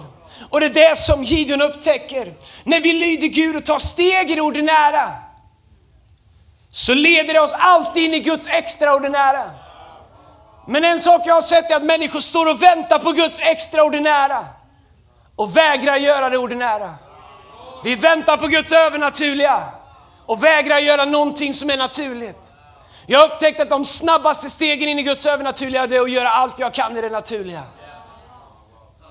Och 0.50 0.60
det 0.60 0.66
är 0.66 0.70
det 0.70 0.96
som 0.96 1.24
Gideon 1.24 1.62
upptäcker. 1.62 2.34
När 2.64 2.80
vi 2.80 2.92
lyder 2.92 3.26
Gud 3.26 3.56
och 3.56 3.64
tar 3.64 3.78
steg 3.78 4.30
i 4.30 4.34
det 4.34 4.40
ordinära, 4.40 5.10
så 6.70 6.94
leder 6.94 7.34
det 7.34 7.40
oss 7.40 7.54
alltid 7.58 8.02
in 8.04 8.14
i 8.14 8.20
Guds 8.20 8.48
extraordinära. 8.48 9.50
Men 10.66 10.84
en 10.84 11.00
sak 11.00 11.22
jag 11.24 11.34
har 11.34 11.42
sett 11.42 11.70
är 11.70 11.76
att 11.76 11.84
människor 11.84 12.20
står 12.20 12.50
och 12.50 12.62
väntar 12.62 12.98
på 12.98 13.12
Guds 13.12 13.40
extraordinära 13.40 14.46
och 15.36 15.56
vägrar 15.56 15.96
göra 15.96 16.30
det 16.30 16.38
ordinära. 16.38 16.94
Vi 17.84 17.94
väntar 17.94 18.36
på 18.36 18.46
Guds 18.46 18.72
övernaturliga 18.72 19.62
och 20.26 20.44
vägrar 20.44 20.78
göra 20.78 21.04
någonting 21.04 21.54
som 21.54 21.70
är 21.70 21.76
naturligt. 21.76 22.52
Jag 23.06 23.18
har 23.20 23.26
upptäckt 23.26 23.60
att 23.60 23.68
de 23.68 23.84
snabbaste 23.84 24.50
stegen 24.50 24.88
in 24.88 24.98
i 24.98 25.02
Guds 25.02 25.26
övernaturliga 25.26 25.82
är 25.82 26.00
att 26.00 26.10
göra 26.10 26.28
allt 26.28 26.58
jag 26.58 26.74
kan 26.74 26.96
i 26.96 27.00
det 27.00 27.10
naturliga. 27.10 27.62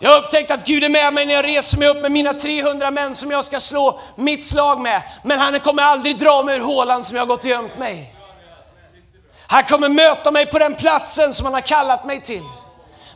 Jag 0.02 0.10
har 0.10 0.18
upptäckt 0.18 0.52
att 0.52 0.66
Gud 0.66 0.84
är 0.84 0.90
med 0.90 1.14
mig 1.14 1.26
när 1.26 1.34
jag 1.34 1.46
reser 1.46 1.78
mig 1.78 1.88
upp 1.88 2.02
med 2.02 2.12
mina 2.12 2.34
300 2.34 2.92
män 2.92 3.14
som 3.14 3.32
jag 3.32 3.44
ska 3.44 3.60
slå 3.60 4.00
mitt 4.16 4.46
slag 4.46 4.80
med. 4.80 5.02
Men 5.24 5.40
han 5.40 5.60
kommer 5.60 5.84
aldrig 5.84 6.18
dra 6.18 6.44
mig 6.44 6.58
ur 6.58 6.62
hålan 6.62 7.04
som 7.04 7.18
jag 7.18 7.28
gått 7.28 7.44
och 7.44 7.50
gömt 7.50 7.78
mig. 7.78 8.16
Han 9.48 9.64
kommer 9.64 9.90
möta 9.90 10.32
mig 10.32 10.46
på 10.46 10.60
den 10.60 10.76
platsen 10.76 11.34
som 11.34 11.46
han 11.46 11.54
har 11.54 11.62
kallat 11.62 12.06
mig 12.06 12.22
till. 12.22 12.44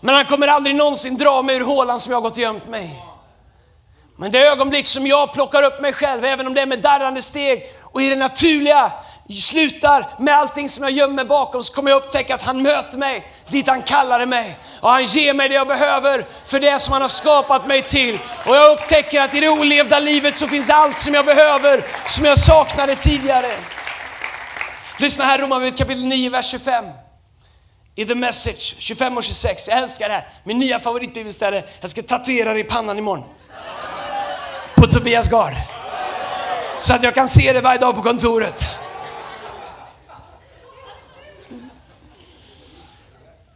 Men 0.02 0.16
han 0.16 0.26
kommer 0.26 0.48
aldrig 0.48 0.76
någonsin 0.76 1.18
dra 1.18 1.42
mig 1.42 1.56
ur 1.56 1.62
hålan 1.62 2.00
som 2.00 2.14
jag 2.14 2.24
gått 2.24 2.34
och 2.34 2.40
gömt 2.40 2.68
mig. 2.68 3.04
Men 4.16 4.32
det 4.32 4.48
ögonblick 4.48 4.86
som 4.86 5.08
jag 5.08 5.34
plockar 5.34 5.64
upp 5.64 5.82
mig 5.82 5.94
själv, 5.94 6.26
även 6.26 6.48
om 6.48 6.54
det 6.54 6.62
är 6.62 6.66
med 6.66 6.82
darrande 6.82 7.22
steg 7.22 7.64
och 7.84 8.02
i 8.02 8.10
det 8.10 8.16
naturliga 8.16 8.92
slutar 9.30 10.08
med 10.20 10.38
allting 10.38 10.70
som 10.70 10.84
jag 10.84 10.92
gömmer 10.92 11.26
bakom 11.26 11.64
så 11.64 11.74
kommer 11.74 11.92
jag 11.92 12.04
upptäcka 12.04 12.36
att 12.36 12.44
han 12.44 12.62
möter 12.62 12.98
mig 12.98 13.32
dit 13.48 13.68
han 13.68 13.82
kallade 13.82 14.26
mig. 14.26 14.58
Och 14.80 14.90
han 14.90 15.06
ger 15.06 15.34
mig 15.34 15.50
det 15.50 15.56
jag 15.56 15.68
behöver 15.68 16.26
för 16.46 16.60
det 16.60 16.80
som 16.80 16.94
han 16.94 17.02
har 17.02 17.10
skapat 17.10 17.68
mig 17.68 17.82
till. 17.82 18.20
Och 18.46 18.56
jag 18.56 18.72
upptäcker 18.72 19.22
att 19.22 19.34
i 19.34 19.40
det 19.40 19.50
olevda 19.50 20.00
livet 20.00 20.36
så 20.36 20.48
finns 20.48 20.70
allt 20.70 21.00
som 21.00 21.14
jag 21.14 21.26
behöver, 21.26 21.86
som 22.06 22.26
jag 22.26 22.40
saknade 22.40 22.96
tidigare. 22.96 23.52
Lyssna 24.98 25.26
här 25.26 25.40
Romarbrevet 25.40 25.78
kapitel 25.78 26.06
9, 26.06 26.30
vers 26.30 26.46
25. 26.46 26.86
I 27.96 28.06
the 28.06 28.16
message 28.16 28.76
25 28.80 29.18
och 29.18 29.24
26. 29.24 29.68
Jag 29.68 29.78
älskar 29.78 30.10
det 30.10 30.14
här. 30.14 30.28
Min 30.44 30.60
nya 30.60 30.80
favoritbibelställe. 30.80 31.64
Jag 31.82 31.92
ska 31.92 32.02
tatuera 32.02 32.54
det 32.54 32.60
i 32.60 32.64
pannan 32.64 32.98
imorgon. 32.98 33.26
På 34.76 34.88
Tobias 34.88 35.30
Gard. 35.30 35.54
Så 36.78 36.94
att 36.94 37.04
jag 37.04 37.16
kan 37.16 37.28
se 37.28 37.54
det 37.54 37.62
varje 37.62 37.80
dag 37.80 37.96
på 37.96 38.02
kontoret. 38.02 38.70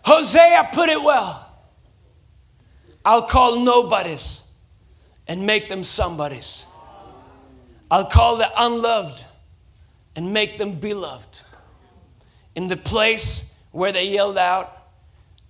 Hosea 0.08 0.70
put 0.72 0.88
it 0.88 1.04
well. 1.04 1.46
I'll 3.04 3.28
call 3.28 3.60
nobodies 3.60 4.46
and 5.28 5.46
make 5.46 5.67
them 5.67 5.84
somebodies. 5.84 6.65
I'll 7.91 8.06
call 8.06 8.38
the 8.38 8.50
unloved 8.58 9.22
and 10.15 10.34
make 10.34 10.58
them 10.58 10.72
beloved. 10.72 11.39
In 12.56 12.70
the 12.70 12.78
place 12.78 13.54
where 13.72 13.91
they 13.91 14.08
yelled 14.10 14.38
out, 14.38 14.72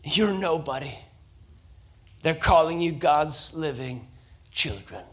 You're 0.03 0.33
nobody, 0.33 0.97
they're 2.23 2.33
calling 2.33 2.81
you 2.81 2.93
God's 2.93 3.53
living 3.53 4.07
children. 4.51 5.03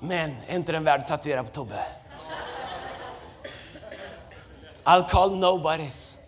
Men, 0.00 0.36
är 0.48 0.56
inte 0.56 0.72
den 0.72 0.84
värd 0.84 1.00
att 1.00 1.08
tatuera 1.08 1.42
på 1.44 1.48
Tobbe? 1.48 1.84
I'll 4.84 5.08
call 5.08 5.36
nobodies 5.36 6.18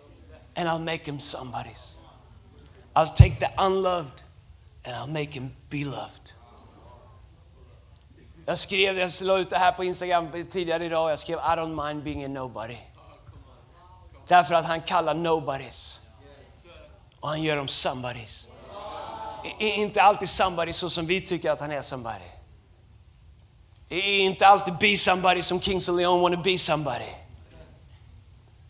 and 0.55 0.69
I'll 0.69 0.85
make 0.85 1.05
them 1.05 1.21
somebodies. 1.21 1.99
I'll 2.97 3.13
take 3.13 3.39
the 3.41 3.51
unloved 3.59 4.23
and 4.85 4.95
I'll 4.95 5.13
make 5.13 5.33
him 5.33 5.51
beloved. 5.71 6.33
Jag 8.47 8.59
skrev, 8.59 8.99
jag 8.99 9.11
la 9.23 9.39
ut 9.39 9.51
det 9.51 9.59
här 9.59 9.73
på 9.73 9.85
Instagram 9.85 10.29
tidigare 10.51 10.85
idag, 10.85 11.11
jag 11.11 11.19
skrev 11.19 11.39
I 11.39 11.57
don't 11.57 11.89
mind 11.89 12.03
being 12.03 12.25
a 12.25 12.29
nobody. 12.29 12.77
Därför 14.27 14.55
att 14.55 14.65
han 14.65 14.81
kallar 14.81 15.15
nobodies. 15.15 16.01
Och 17.21 17.29
han 17.29 17.43
gör 17.43 17.57
dem 17.57 17.69
somebodies. 17.69 18.49
Inte 19.59 20.03
alltid 20.03 20.29
somebody 20.29 20.73
så 20.73 20.91
som 20.91 21.07
vi 21.07 21.21
tycker 21.21 21.51
att 21.51 21.61
han 21.61 21.73
är 21.73 21.83
somebody. 21.83 22.25
Inte 23.89 24.47
alltid 24.47 24.75
be 24.79 24.97
somebody 24.97 25.43
som 25.43 25.61
Kings 25.61 25.89
of 25.89 25.97
Leon 25.97 26.21
wanna 26.21 26.37
be 26.37 26.59
somebody. 26.59 27.13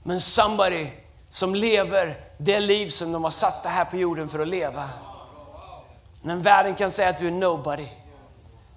Men 0.02 0.20
somebody 0.20 0.90
som 1.28 1.54
lever 1.54 2.23
det 2.38 2.60
liv 2.60 2.88
som 2.88 3.12
de 3.12 3.24
har 3.24 3.30
satt 3.30 3.66
här 3.66 3.84
på 3.84 3.96
jorden 3.96 4.28
för 4.28 4.38
att 4.38 4.48
leva. 4.48 4.88
Men 6.22 6.42
världen 6.42 6.74
kan 6.74 6.90
säga 6.90 7.08
att 7.08 7.18
du 7.18 7.26
är 7.26 7.30
nobody. 7.30 7.86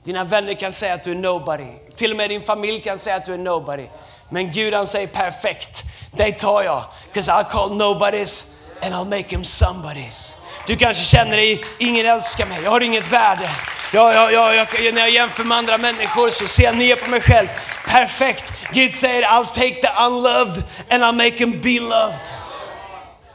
Dina 0.03 0.23
vänner 0.23 0.53
kan 0.53 0.73
säga 0.73 0.93
att 0.93 1.03
du 1.03 1.11
är 1.11 1.15
nobody. 1.15 1.71
Till 1.95 2.11
och 2.11 2.17
med 2.17 2.29
din 2.29 2.41
familj 2.41 2.81
kan 2.81 2.97
säga 2.97 3.15
att 3.15 3.25
du 3.25 3.33
är 3.33 3.37
nobody. 3.37 3.87
Men 4.29 4.51
Gud 4.51 4.73
han 4.73 4.87
säger 4.87 5.07
perfekt, 5.07 5.83
dig 6.11 6.31
tar 6.37 6.63
jag. 6.63 6.83
Cause 7.13 7.31
I'll 7.31 7.43
call 7.43 7.75
nobodies 7.75 8.45
and 8.81 8.93
I'll 8.93 9.09
make 9.09 9.23
them 9.23 9.43
somebodies. 9.43 10.37
Du 10.67 10.75
kanske 10.75 11.03
känner 11.03 11.37
dig, 11.37 11.63
ingen 11.79 12.05
älskar 12.05 12.45
mig, 12.45 12.63
jag 12.63 12.71
har 12.71 12.81
inget 12.81 13.11
värde. 13.11 13.49
Jag, 13.93 14.15
jag, 14.15 14.33
jag, 14.33 14.55
jag, 14.55 14.93
när 14.93 15.01
jag 15.01 15.09
jämför 15.09 15.43
med 15.43 15.57
andra 15.57 15.77
människor 15.77 16.29
så 16.29 16.47
ser 16.47 16.63
jag 16.63 16.77
ner 16.77 16.95
på 16.95 17.09
mig 17.09 17.21
själv. 17.21 17.47
Perfekt. 17.87 18.53
Gud 18.71 18.95
säger 18.95 19.23
I'll 19.23 19.45
take 19.45 19.81
the 19.81 20.03
unloved 20.05 20.63
and 20.89 21.03
I'll 21.03 21.11
make 21.11 21.37
them 21.37 21.61
be 21.61 21.79
loved. 21.79 22.46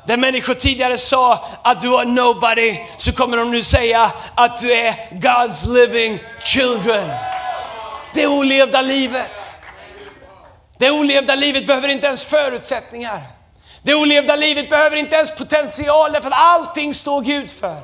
Där 0.07 0.17
människor 0.17 0.55
tidigare 0.55 0.99
sa 0.99 1.45
att 1.63 1.81
du 1.81 1.89
var 1.89 2.05
nobody, 2.05 2.79
så 2.97 3.13
kommer 3.13 3.37
de 3.37 3.51
nu 3.51 3.63
säga 3.63 4.13
att 4.35 4.61
du 4.61 4.73
är 4.73 4.95
God's 5.11 5.73
living 5.73 6.19
children. 6.45 7.11
Det 8.15 8.27
olevda 8.27 8.83
livet. 8.83 9.57
Det 10.79 10.91
olevda 10.91 11.35
livet 11.35 11.67
behöver 11.67 11.89
inte 11.89 12.07
ens 12.07 12.25
förutsättningar. 12.25 13.21
Det 13.83 13.95
olevda 13.95 14.37
livet 14.37 14.71
behöver 14.71 14.97
inte 14.97 15.17
ens 15.17 15.37
potential, 15.37 16.13
för 16.13 16.29
att 16.29 16.39
allting 16.39 16.95
står 16.95 17.21
Gud 17.21 17.51
för. 17.51 17.81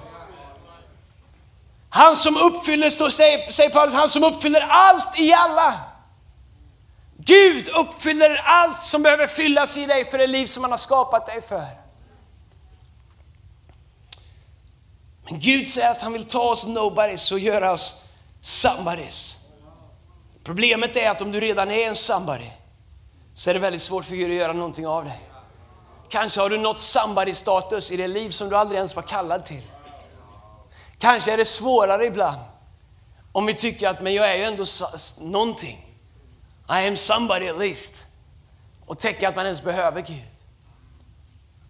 Han 1.90 2.16
som 2.16 2.36
uppfyller, 2.36 2.90
står, 2.90 3.08
säger, 3.08 3.50
säger 3.50 3.70
Paulus, 3.70 3.94
han 3.94 4.08
som 4.08 4.24
uppfyller 4.24 4.66
allt 4.68 5.18
i 5.18 5.32
alla. 5.32 5.74
Gud 7.18 7.68
uppfyller 7.68 8.40
allt 8.44 8.82
som 8.82 9.02
behöver 9.02 9.26
fyllas 9.26 9.76
i 9.76 9.86
dig 9.86 10.04
för 10.04 10.18
det 10.18 10.26
liv 10.26 10.46
som 10.46 10.64
han 10.64 10.70
har 10.70 10.78
skapat 10.78 11.26
dig 11.26 11.42
för. 11.42 11.87
Men 15.30 15.40
Gud 15.40 15.68
säger 15.68 15.90
att 15.90 16.02
han 16.02 16.12
vill 16.12 16.24
ta 16.24 16.42
oss 16.42 16.66
nobodies 16.66 17.32
och 17.32 17.38
göra 17.38 17.72
oss 17.72 18.02
somebodies. 18.40 19.36
Problemet 20.44 20.96
är 20.96 21.10
att 21.10 21.22
om 21.22 21.32
du 21.32 21.40
redan 21.40 21.70
är 21.70 21.88
en 21.88 21.96
somebody 21.96 22.50
så 23.34 23.50
är 23.50 23.54
det 23.54 23.60
väldigt 23.60 23.82
svårt 23.82 24.04
för 24.04 24.14
Gud 24.14 24.30
att 24.30 24.36
göra 24.36 24.52
någonting 24.52 24.86
av 24.86 25.04
dig. 25.04 25.20
Kanske 26.08 26.40
har 26.40 26.50
du 26.50 26.58
nått 26.58 26.78
somebody-status 26.78 27.92
i 27.92 27.96
det 27.96 28.08
liv 28.08 28.30
som 28.30 28.48
du 28.48 28.56
aldrig 28.56 28.76
ens 28.76 28.96
var 28.96 29.02
kallad 29.02 29.44
till. 29.44 29.62
Kanske 30.98 31.32
är 31.32 31.36
det 31.36 31.44
svårare 31.44 32.06
ibland 32.06 32.40
om 33.32 33.46
vi 33.46 33.54
tycker 33.54 33.88
att 33.88 34.02
men 34.02 34.14
jag 34.14 34.30
är 34.30 34.36
ju 34.36 34.42
ändå 34.42 34.64
någonting. 35.20 35.84
I 36.68 36.88
am 36.88 36.96
somebody 36.96 37.48
at 37.48 37.58
least. 37.58 38.06
Och 38.86 38.98
täcka 38.98 39.28
att 39.28 39.36
man 39.36 39.44
ens 39.44 39.62
behöver 39.62 40.00
Gud. 40.00 40.24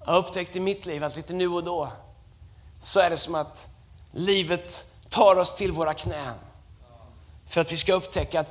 Jag 0.00 0.12
har 0.12 0.18
upptäckt 0.18 0.56
i 0.56 0.60
mitt 0.60 0.86
liv 0.86 1.04
att 1.04 1.16
lite 1.16 1.32
nu 1.32 1.48
och 1.48 1.64
då 1.64 1.92
så 2.78 3.00
är 3.00 3.10
det 3.10 3.16
som 3.16 3.34
att 3.34 3.68
livet 4.10 4.86
tar 5.08 5.36
oss 5.36 5.54
till 5.54 5.72
våra 5.72 5.94
knän. 5.94 6.34
För 7.46 7.60
att 7.60 7.72
vi 7.72 7.76
ska 7.76 7.92
upptäcka 7.92 8.40
att 8.40 8.48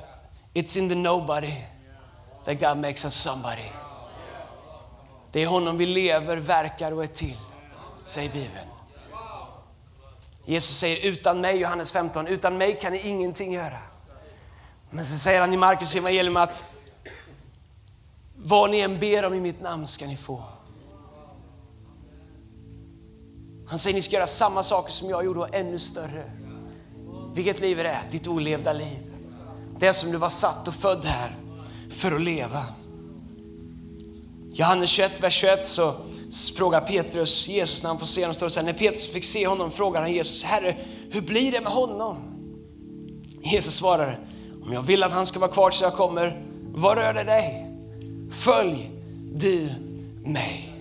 it's 0.54 0.78
in 0.78 0.88
the 0.88 0.94
nobody 0.94 1.54
that 2.44 2.60
God 2.60 2.76
makes 2.76 3.04
us 3.04 3.14
somebody. 3.14 3.70
Det 5.32 5.42
är 5.42 5.46
honom 5.46 5.78
vi 5.78 5.86
lever, 5.86 6.36
verkar 6.36 6.92
och 6.92 7.02
är 7.02 7.08
till, 7.08 7.38
säger 8.04 8.28
Bibeln. 8.30 8.68
Jesus 10.44 10.78
säger 10.78 11.06
utan 11.06 11.40
mig, 11.40 11.56
Johannes 11.56 11.92
15, 11.92 12.26
utan 12.26 12.58
mig 12.58 12.78
kan 12.80 12.92
ni 12.92 13.08
ingenting 13.08 13.52
göra. 13.52 13.78
Men 14.90 15.04
så 15.04 15.18
säger 15.18 15.40
han 15.40 15.54
i 15.54 15.56
Markus 15.56 15.94
evangelium 15.94 16.36
att 16.36 16.64
vad 18.36 18.70
ni 18.70 18.80
än 18.80 18.98
ber 18.98 19.24
om 19.24 19.34
i 19.34 19.40
mitt 19.40 19.60
namn 19.60 19.86
ska 19.86 20.06
ni 20.06 20.16
få. 20.16 20.42
Han 23.68 23.78
säger 23.78 23.94
ni 23.94 24.02
ska 24.02 24.16
göra 24.16 24.26
samma 24.26 24.62
saker 24.62 24.92
som 24.92 25.10
jag 25.10 25.24
gjorde 25.24 25.40
och 25.40 25.54
ännu 25.54 25.78
större. 25.78 26.30
Vilket 27.34 27.60
liv 27.60 27.80
är 27.80 27.84
det? 27.84 27.98
Ditt 28.10 28.26
olevda 28.26 28.72
liv. 28.72 29.12
Det 29.78 29.92
som 29.92 30.10
du 30.10 30.18
var 30.18 30.28
satt 30.28 30.68
och 30.68 30.74
född 30.74 31.04
här 31.04 31.36
för 31.90 32.12
att 32.12 32.20
leva. 32.20 32.64
Johannes 34.52 34.90
21, 34.90 35.22
vers 35.22 35.34
21 35.34 35.66
så 35.66 35.94
frågar 36.56 36.80
Petrus 36.80 37.48
Jesus 37.48 37.82
när 37.82 37.90
han 37.90 37.98
får 37.98 38.06
se 38.06 38.22
honom. 38.22 38.34
Står 38.34 38.48
så 38.48 38.62
när 38.62 38.72
Petrus 38.72 39.12
fick 39.12 39.24
se 39.24 39.46
honom 39.46 39.70
frågar 39.70 40.00
han 40.00 40.12
Jesus, 40.12 40.44
Herre, 40.44 40.76
hur 41.10 41.20
blir 41.20 41.52
det 41.52 41.60
med 41.60 41.72
honom? 41.72 42.16
Jesus 43.42 43.74
svarar, 43.74 44.20
om 44.62 44.72
jag 44.72 44.82
vill 44.82 45.02
att 45.02 45.12
han 45.12 45.26
ska 45.26 45.38
vara 45.38 45.50
kvar 45.50 45.70
tills 45.70 45.82
jag 45.82 45.94
kommer, 45.94 46.44
vad 46.74 46.98
rör 46.98 47.14
det 47.14 47.24
dig? 47.24 47.66
Följ 48.30 48.90
du 49.34 49.68
mig. 50.24 50.74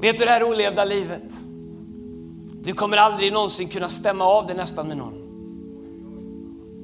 Vet 0.00 0.18
du 0.18 0.24
det 0.24 0.30
här 0.30 0.42
olevda 0.42 0.84
livet? 0.84 1.49
Du 2.62 2.72
kommer 2.72 2.96
aldrig 2.96 3.32
någonsin 3.32 3.68
kunna 3.68 3.88
stämma 3.88 4.24
av 4.24 4.46
det 4.46 4.54
nästan 4.54 4.88
med 4.88 4.96
någon. 4.96 5.14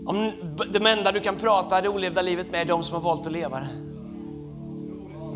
Om 0.07 0.33
de 0.73 0.87
enda 0.87 1.13
du 1.13 1.21
kan 1.21 1.37
prata 1.37 1.81
det 1.81 1.89
olevda 1.89 2.23
livet 2.23 2.51
med 2.51 2.61
är 2.61 2.65
de 2.65 2.85
som 2.85 2.95
har 2.95 3.01
valt 3.01 3.27
att 3.27 3.33
leva 3.33 3.61
det. 3.61 3.69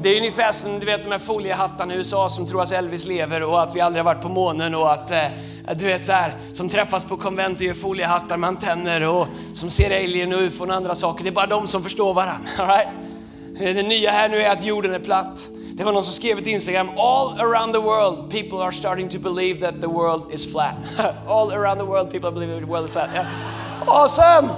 Det 0.02 0.08
är 0.08 0.16
ungefär 0.16 0.52
som 0.52 0.78
du 0.78 0.86
vet 0.86 1.04
de 1.04 1.10
här 1.10 1.18
foliehattarna 1.18 1.94
i 1.94 1.96
USA 1.96 2.28
som 2.28 2.46
tror 2.46 2.62
att 2.62 2.72
Elvis 2.72 3.06
lever 3.06 3.42
och 3.42 3.62
att 3.62 3.76
vi 3.76 3.80
aldrig 3.80 4.04
har 4.04 4.14
varit 4.14 4.22
på 4.22 4.28
månen 4.28 4.74
och 4.74 4.92
att 4.92 5.10
eh, 5.10 5.24
du 5.76 5.84
vet 5.84 6.04
så 6.04 6.12
här, 6.12 6.34
som 6.52 6.68
träffas 6.68 7.04
på 7.04 7.16
konvent 7.16 7.58
och 7.58 7.62
gör 7.62 7.74
foliehattar 7.74 8.36
med 8.36 8.48
antenner 8.48 9.08
och 9.08 9.26
som 9.52 9.70
ser 9.70 10.04
alien 10.04 10.32
och 10.32 10.40
ufon 10.40 10.70
och 10.70 10.76
andra 10.76 10.94
saker. 10.94 11.24
Det 11.24 11.30
är 11.30 11.34
bara 11.34 11.46
de 11.46 11.68
som 11.68 11.82
förstår 11.82 12.14
varandra. 12.14 12.48
All 12.58 12.66
right? 12.66 12.88
Det 13.58 13.82
nya 13.82 14.10
här 14.10 14.28
nu 14.28 14.36
är 14.36 14.50
att 14.50 14.64
jorden 14.64 14.94
är 14.94 14.98
platt. 14.98 15.48
Det 15.74 15.84
var 15.84 15.92
någon 15.92 16.02
som 16.02 16.12
skrev 16.12 16.38
ett 16.38 16.46
Instagram, 16.46 16.88
all 16.88 17.40
around 17.40 17.72
the 17.72 17.80
world 17.80 18.30
people 18.30 18.58
are 18.58 18.72
starting 18.72 19.08
to 19.08 19.18
believe 19.18 19.60
that 19.60 19.80
the 19.80 19.86
world 19.86 20.34
is 20.34 20.52
flat. 20.52 20.76
all 21.28 21.52
around 21.52 21.78
the 21.78 21.84
world 21.84 22.10
people 22.10 22.30
believe 22.30 22.52
that 22.52 22.60
the 22.60 22.72
world 22.72 22.84
is 22.84 22.90
flat. 22.90 23.08
Yeah. 23.14 23.26
Awesome! 23.86 24.48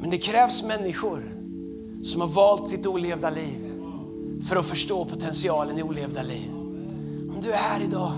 Men 0.00 0.10
det 0.10 0.18
krävs 0.18 0.62
människor 0.62 1.22
som 2.02 2.20
har 2.20 2.28
valt 2.28 2.68
sitt 2.68 2.86
olevda 2.86 3.30
liv 3.30 3.72
för 4.48 4.56
att 4.56 4.66
förstå 4.66 5.04
potentialen 5.04 5.78
i 5.78 5.82
olevda 5.82 6.22
liv. 6.22 6.50
Om 7.34 7.38
du 7.42 7.52
är 7.52 7.56
här 7.56 7.80
idag, 7.80 8.12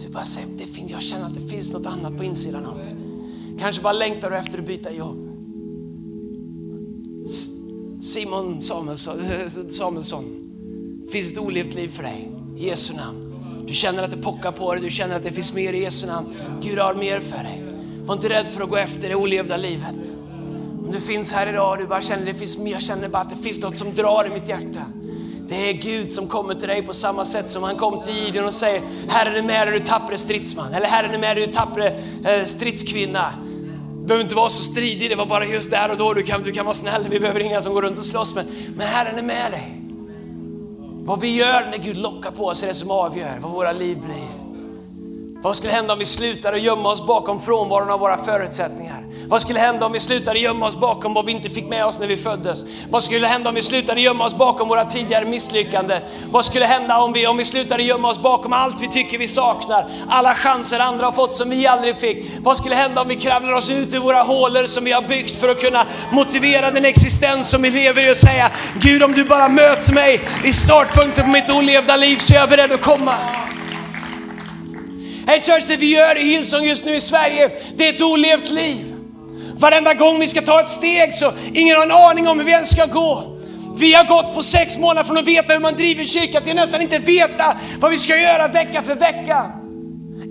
du 0.00 0.08
bara 0.08 0.24
säger, 0.24 0.48
det 0.58 0.66
finns, 0.66 0.90
jag 0.90 1.02
känner 1.02 1.26
att 1.26 1.34
det 1.34 1.48
finns 1.50 1.72
något 1.72 1.86
annat 1.86 2.16
på 2.16 2.24
insidan 2.24 2.66
av 2.66 2.76
mig. 2.76 2.96
Kanske 3.60 3.82
bara 3.82 3.92
längtar 3.92 4.30
du 4.30 4.36
efter 4.36 4.58
att 4.58 4.66
byta 4.66 4.92
jobb. 4.92 5.23
Simon 8.00 8.62
Samuelsson, 8.62 9.18
Samuelsson 9.68 10.24
finns 11.12 11.32
ett 11.32 11.38
olevt 11.38 11.74
liv 11.74 11.88
för 11.88 12.02
dig. 12.02 12.30
I 12.56 12.68
Jesu 12.68 12.94
namn. 12.94 13.34
Du 13.66 13.74
känner 13.74 14.02
att 14.02 14.10
det 14.10 14.16
pockar 14.16 14.52
på 14.52 14.74
dig, 14.74 14.82
du 14.82 14.90
känner 14.90 15.16
att 15.16 15.22
det 15.22 15.32
finns 15.32 15.54
mer 15.54 15.72
i 15.72 15.82
Jesu 15.82 16.06
namn. 16.06 16.26
Gud 16.62 16.78
har 16.78 16.94
mer 16.94 17.20
för 17.20 17.42
dig. 17.42 17.64
Var 18.04 18.14
inte 18.14 18.28
rädd 18.28 18.46
för 18.46 18.62
att 18.62 18.70
gå 18.70 18.76
efter 18.76 19.08
det 19.08 19.14
olevda 19.14 19.56
livet. 19.56 20.16
Om 20.84 20.92
du 20.92 21.00
finns 21.00 21.32
här 21.32 21.46
idag 21.46 21.70
och 21.70 21.78
du 21.78 21.86
bara 21.86 22.00
känner, 22.00 22.26
det 22.26 22.34
finns, 22.34 22.58
jag 22.58 22.82
känner 22.82 23.08
bara 23.08 23.22
att 23.22 23.30
det 23.30 23.42
finns 23.42 23.60
något 23.60 23.78
som 23.78 23.94
drar 23.94 24.26
i 24.26 24.40
mitt 24.40 24.48
hjärta. 24.48 24.84
Det 25.48 25.70
är 25.70 25.72
Gud 25.72 26.12
som 26.12 26.26
kommer 26.26 26.54
till 26.54 26.68
dig 26.68 26.82
på 26.82 26.92
samma 26.92 27.24
sätt 27.24 27.50
som 27.50 27.62
han 27.62 27.76
kom 27.76 28.02
till 28.02 28.14
Gideon 28.14 28.44
och 28.44 28.54
säger, 28.54 28.82
Herren 29.08 29.36
är 29.36 29.42
med 29.42 29.68
dig 29.68 29.78
du 29.78 29.84
tappre 29.84 30.18
stridsman. 30.18 30.72
Eller 30.72 30.86
Herren 30.86 31.14
är 31.14 31.18
med 31.18 31.36
dig 31.36 31.46
du 31.46 31.52
tappre 31.52 31.96
eh, 32.24 32.44
stridskvinna. 32.44 33.32
Du 34.04 34.08
behöver 34.08 34.24
inte 34.24 34.34
vara 34.34 34.50
så 34.50 34.62
stridig, 34.62 35.10
det 35.10 35.16
var 35.16 35.26
bara 35.26 35.46
just 35.46 35.70
där 35.70 35.90
och 35.90 35.96
då 35.96 36.14
du 36.14 36.22
kan, 36.22 36.42
du 36.42 36.52
kan 36.52 36.64
vara 36.64 36.74
snäll. 36.74 37.06
Vi 37.10 37.20
behöver 37.20 37.40
inga 37.40 37.62
som 37.62 37.74
går 37.74 37.82
runt 37.82 37.98
och 37.98 38.04
slåss. 38.04 38.34
Men, 38.34 38.46
men 38.76 38.86
Herren 38.86 39.18
är 39.18 39.22
med 39.22 39.52
dig. 39.52 39.80
Vad 41.04 41.20
vi 41.20 41.36
gör 41.36 41.66
när 41.70 41.78
Gud 41.78 41.96
lockar 41.96 42.30
på 42.30 42.46
oss 42.46 42.62
är 42.62 42.66
det 42.66 42.74
som 42.74 42.90
avgör 42.90 43.38
vad 43.40 43.50
våra 43.50 43.72
liv 43.72 43.98
blir. 43.98 44.33
Vad 45.44 45.56
skulle 45.56 45.72
hända 45.72 45.92
om 45.92 45.98
vi 45.98 46.04
slutade 46.04 46.58
gömma 46.58 46.88
oss 46.88 47.06
bakom 47.06 47.40
frånvaron 47.40 47.90
av 47.90 48.00
våra 48.00 48.16
förutsättningar? 48.16 49.04
Vad 49.28 49.40
skulle 49.40 49.58
hända 49.58 49.86
om 49.86 49.92
vi 49.92 50.00
slutade 50.00 50.38
gömma 50.38 50.66
oss 50.66 50.76
bakom 50.76 51.14
vad 51.14 51.26
vi 51.26 51.32
inte 51.32 51.50
fick 51.50 51.68
med 51.68 51.86
oss 51.86 51.98
när 51.98 52.06
vi 52.06 52.16
föddes? 52.16 52.64
Vad 52.90 53.02
skulle 53.02 53.26
hända 53.26 53.48
om 53.48 53.54
vi 53.54 53.62
slutade 53.62 54.00
gömma 54.00 54.24
oss 54.24 54.34
bakom 54.34 54.68
våra 54.68 54.84
tidigare 54.84 55.24
misslyckanden? 55.24 56.00
Vad 56.30 56.44
skulle 56.44 56.64
hända 56.64 56.98
om 56.98 57.12
vi, 57.12 57.26
om 57.26 57.36
vi 57.36 57.44
slutade 57.44 57.82
gömma 57.82 58.08
oss 58.08 58.18
bakom 58.18 58.52
allt 58.52 58.82
vi 58.82 58.88
tycker 58.88 59.18
vi 59.18 59.28
saknar? 59.28 59.88
Alla 60.08 60.34
chanser 60.34 60.80
andra 60.80 61.04
har 61.04 61.12
fått 61.12 61.34
som 61.34 61.50
vi 61.50 61.66
aldrig 61.66 61.96
fick. 61.96 62.24
Vad 62.40 62.56
skulle 62.56 62.74
hända 62.74 63.02
om 63.02 63.08
vi 63.08 63.16
kravlar 63.16 63.52
oss 63.52 63.70
ut 63.70 63.94
ur 63.94 63.98
våra 63.98 64.22
hålor 64.22 64.66
som 64.66 64.84
vi 64.84 64.92
har 64.92 65.02
byggt 65.02 65.40
för 65.40 65.48
att 65.48 65.60
kunna 65.60 65.86
motivera 66.12 66.70
den 66.70 66.84
existens 66.84 67.50
som 67.50 67.62
vi 67.62 67.70
lever 67.70 68.08
i 68.08 68.12
och 68.12 68.16
säga 68.16 68.50
Gud 68.74 69.02
om 69.02 69.12
du 69.12 69.24
bara 69.24 69.48
möter 69.48 69.92
mig 69.92 70.20
i 70.44 70.52
startpunkten 70.52 71.24
på 71.24 71.30
mitt 71.30 71.50
olevda 71.50 71.96
liv 71.96 72.16
så 72.16 72.34
är 72.34 72.38
jag 72.38 72.48
beredd 72.48 72.72
att 72.72 72.82
komma. 72.82 73.14
Hey 75.26 75.40
church, 75.40 75.64
det 75.66 75.76
vi 75.76 75.86
gör 75.86 76.18
i 76.18 76.24
Hillsong 76.24 76.64
just 76.64 76.84
nu 76.84 76.94
i 76.94 77.00
Sverige, 77.00 77.50
det 77.76 77.88
är 77.88 77.92
ett 77.92 78.02
olevt 78.02 78.50
liv. 78.50 78.94
Varenda 79.54 79.94
gång 79.94 80.20
vi 80.20 80.26
ska 80.26 80.42
ta 80.42 80.60
ett 80.60 80.68
steg 80.68 81.14
så 81.14 81.32
ingen 81.54 81.76
har 81.76 81.82
en 81.82 81.90
aning 81.90 82.28
om 82.28 82.38
hur 82.38 82.46
vi 82.46 82.52
ens 82.52 82.70
ska 82.70 82.86
gå. 82.86 83.38
Vi 83.78 83.94
har 83.94 84.04
gått 84.04 84.34
på 84.34 84.42
sex 84.42 84.78
månader 84.78 85.04
från 85.04 85.18
att 85.18 85.26
veta 85.26 85.52
hur 85.52 85.60
man 85.60 85.74
driver 85.74 86.04
kyrka 86.04 86.40
till 86.40 86.50
att 86.50 86.56
nästan 86.56 86.82
inte 86.82 86.98
veta 86.98 87.56
vad 87.80 87.90
vi 87.90 87.98
ska 87.98 88.16
göra 88.16 88.48
vecka 88.48 88.82
för 88.82 88.94
vecka. 88.94 89.52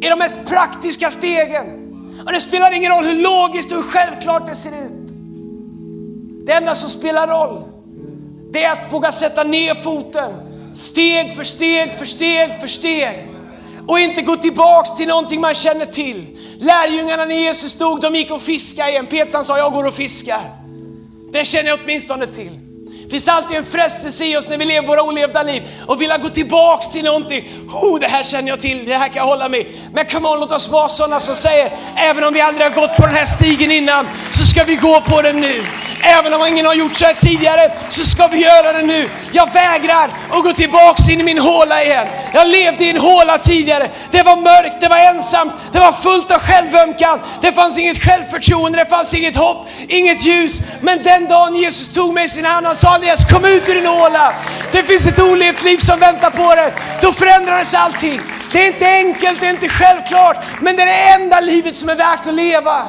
I 0.02 0.10
de 0.10 0.20
mest 0.20 0.36
praktiska 0.50 1.12
stegen. 1.12 1.66
Och 2.26 2.32
det 2.32 2.40
spelar 2.40 2.74
ingen 2.74 2.92
roll 2.92 3.04
hur 3.04 3.22
logiskt 3.22 3.72
och 3.72 3.78
hur 3.78 3.84
självklart 3.84 4.48
det 4.48 4.56
ser 4.56 4.70
ut. 4.70 5.14
Det 6.46 6.54
enda 6.54 6.76
som 6.76 6.90
spelar 6.90 7.28
roll, 7.28 7.64
det 8.52 8.64
är 8.64 8.72
att 8.72 8.94
våga 8.94 9.12
sätta 9.12 9.44
ner 9.44 9.76
foten. 9.76 10.32
Steg 10.74 11.36
för 11.36 11.44
steg 11.44 11.94
för 11.94 12.06
steg 12.06 12.60
för 12.60 12.68
steg 12.68 13.33
och 13.88 14.00
inte 14.00 14.22
gå 14.22 14.38
tillbaks 14.38 14.96
till 14.98 15.08
någonting 15.08 15.42
man 15.42 15.56
känner 15.56 15.86
till. 15.86 16.26
Lärjungarna 16.60 17.26
när 17.26 17.36
Jesus 17.36 17.72
stod, 17.72 18.02
de 18.02 18.16
gick 18.16 18.32
och 18.32 18.42
fiskade 18.42 18.90
igen. 18.90 19.08
Petrus 19.08 19.48
sa, 19.48 19.58
jag 19.58 19.74
går 19.74 19.84
och 19.84 19.94
fiskar. 19.94 20.42
Det 21.32 21.46
känner 21.46 21.70
jag 21.70 21.80
åtminstone 21.84 22.26
till. 22.28 22.60
Det 23.14 23.20
finns 23.20 23.28
alltid 23.28 23.58
en 23.58 23.64
frestelse 23.64 24.26
i 24.26 24.38
oss 24.38 24.48
när 24.48 24.58
vi 24.58 24.66
lever 24.66 24.88
våra 24.88 25.04
olevda 25.04 25.44
liv 25.44 25.64
och 25.88 26.02
vilja 26.02 26.18
gå 26.18 26.30
tillbaks 26.30 26.92
till 26.92 27.04
någonting. 27.04 27.50
Oh, 27.74 28.00
det 28.00 28.08
här 28.08 28.24
känner 28.24 28.50
jag 28.50 28.60
till, 28.60 28.86
det 28.86 28.98
här 28.98 29.08
kan 29.08 29.16
jag 29.16 29.26
hålla 29.26 29.50
med 29.50 29.66
Men 29.94 30.06
come 30.06 30.30
on, 30.30 30.40
låt 30.40 30.52
oss 30.52 30.70
vara 30.70 30.90
sådana 30.90 31.20
som 31.20 31.36
säger, 31.36 31.74
även 31.96 32.24
om 32.24 32.34
vi 32.34 32.42
aldrig 32.42 32.68
har 32.68 32.82
gått 32.82 32.96
på 32.98 33.06
den 33.06 33.16
här 33.16 33.26
stigen 33.26 33.72
innan, 33.72 34.08
så 34.32 34.46
ska 34.46 34.64
vi 34.64 34.76
gå 34.76 35.02
på 35.02 35.22
den 35.22 35.42
nu. 35.42 35.64
Även 36.06 36.34
om 36.34 36.46
ingen 36.46 36.66
har 36.66 36.74
gjort 36.74 36.96
så 36.96 37.06
här 37.06 37.14
tidigare 37.14 37.72
så 37.90 38.06
ska 38.06 38.28
vi 38.28 38.38
göra 38.38 38.74
det 38.74 38.82
nu. 38.82 39.10
Jag 39.32 39.54
vägrar 39.54 40.10
att 40.30 40.44
gå 40.44 40.54
tillbaks 40.54 41.10
in 41.10 41.22
i 41.22 41.24
min 41.24 41.40
håla 41.40 41.84
igen. 41.84 42.08
Jag 42.34 42.48
levde 42.48 42.84
i 42.86 42.90
en 42.90 42.98
håla 42.98 43.38
tidigare. 43.38 43.90
Det 44.12 44.24
var 44.24 44.36
mörkt, 44.36 44.82
det 44.82 44.88
var 44.88 44.98
ensamt, 44.98 45.54
det 45.72 45.80
var 45.80 45.92
fullt 45.92 46.32
av 46.32 46.40
självömkan. 46.40 47.20
Det 47.42 47.52
fanns 47.52 47.78
inget 47.78 48.04
självförtroende, 48.04 48.80
det 48.80 48.86
fanns 48.86 49.14
inget 49.14 49.36
hopp, 49.36 49.68
inget 49.88 50.26
ljus. 50.26 50.62
Men 50.82 51.04
den 51.04 51.28
dagen 51.28 51.56
Jesus 51.56 51.94
tog 51.94 52.14
mig 52.14 52.26
i 52.26 52.30
sin 52.30 52.46
hand 52.46 52.66
han 52.66 52.76
sa 52.76 52.98
Andreas, 53.04 53.26
kom 53.26 53.46
ut 53.46 53.70
ur 53.70 53.76
din 53.76 53.88
åla. 53.88 54.34
Det 54.72 54.84
finns 54.84 55.08
ett 55.08 55.20
olevt 55.20 55.64
liv 55.64 55.78
som 55.78 56.00
väntar 56.00 56.30
på 56.30 56.56
dig. 56.56 56.74
Då 57.02 57.12
förändrades 57.12 57.74
allting. 57.74 58.22
Det 58.52 58.64
är 58.64 58.68
inte 58.68 58.86
enkelt, 58.86 59.40
det 59.40 59.48
är 59.48 59.54
inte 59.54 59.70
självklart, 59.70 60.38
men 60.62 60.76
det 60.76 60.82
är 60.82 60.86
det 60.86 61.24
enda 61.24 61.40
livet 61.40 61.76
som 61.76 61.90
är 61.90 61.96
värt 61.96 62.28
att 62.28 62.34
leva. 62.34 62.82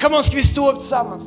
Kom 0.00 0.14
on, 0.14 0.22
ska 0.22 0.36
vi 0.36 0.42
stå 0.42 0.70
upp 0.70 0.78
tillsammans? 0.78 1.24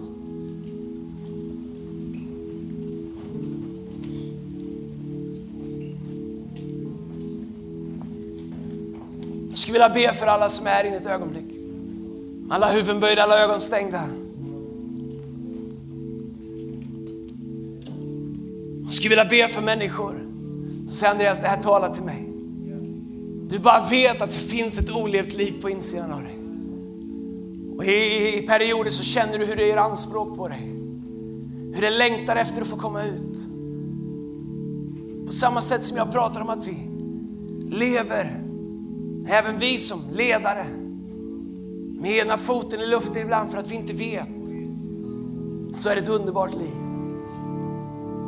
Jag 9.50 9.58
skulle 9.58 9.74
vilja 9.74 9.90
be 9.90 10.14
för 10.14 10.28
alla 10.28 10.50
som 10.50 10.68
är 10.68 10.72
här 10.72 10.84
inne 10.84 10.98
ett 10.98 11.06
ögonblick. 11.06 11.60
Alla 12.50 12.68
huvuden 12.68 13.00
böjda, 13.00 13.24
alla 13.24 13.40
ögon 13.40 13.62
stängda. 13.62 14.00
Jag 18.86 18.94
skulle 18.94 19.10
vilja 19.10 19.26
be 19.26 19.48
för 19.48 19.62
människor 19.62 20.16
Så 20.90 20.96
säger 20.96 21.12
Andreas, 21.12 21.42
det 21.42 21.48
här 21.48 21.62
talar 21.62 21.94
till 21.94 22.04
mig. 22.04 22.28
Du 23.50 23.60
bara 23.60 23.88
vet 23.90 24.22
att 24.22 24.30
det 24.30 24.40
finns 24.40 24.80
ett 24.80 24.92
olevt 24.92 25.34
liv 25.34 25.62
på 25.62 25.70
insidan 25.70 26.12
av 26.12 26.22
dig. 26.24 26.40
Och 27.78 27.86
i, 27.86 28.38
i 28.38 28.48
perioder 28.48 28.92
så 28.92 29.04
känner 29.04 29.38
du 29.38 29.46
hur 29.46 29.56
det 29.56 29.68
gör 29.68 29.78
anspråk 29.78 30.38
på 30.38 30.48
dig. 30.48 30.72
Hur 31.74 31.82
det 31.82 31.90
längtar 31.90 32.36
efter 32.36 32.62
att 32.62 32.68
få 32.68 32.78
komma 32.78 33.04
ut. 33.04 33.38
På 35.26 35.32
samma 35.32 35.62
sätt 35.62 35.84
som 35.84 35.98
jag 35.98 36.12
pratar 36.12 36.42
om 36.42 36.50
att 36.50 36.68
vi 36.68 36.78
lever 37.70 38.46
Även 39.28 39.60
vi 39.60 39.78
som 39.78 40.02
ledare 40.12 40.66
med 42.00 42.12
ena 42.12 42.38
foten 42.38 42.80
i 42.80 42.88
luften 42.88 43.22
ibland 43.22 43.52
för 43.52 43.58
att 43.58 43.72
vi 43.72 43.76
inte 43.76 43.94
vet. 43.94 44.30
Så 45.72 45.90
är 45.90 45.96
det 45.96 46.02
ett 46.02 46.10
underbart 46.10 46.56
liv. 46.56 46.85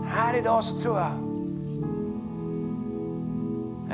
Här 0.08 0.38
idag 0.38 0.64
så 0.64 0.78
tror 0.78 0.98
jag, 0.98 1.12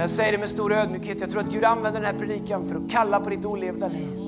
jag 0.01 0.09
säger 0.09 0.31
det 0.31 0.37
med 0.37 0.49
stor 0.49 0.73
ödmjukhet, 0.73 1.21
jag 1.21 1.29
tror 1.29 1.41
att 1.41 1.51
Gud 1.51 1.63
använder 1.63 2.01
den 2.01 2.13
här 2.13 2.19
predikan 2.19 2.65
för 2.65 2.75
att 2.75 2.91
kalla 2.91 3.19
på 3.19 3.29
ditt 3.29 3.45
olevda 3.45 3.87
liv. 3.87 4.19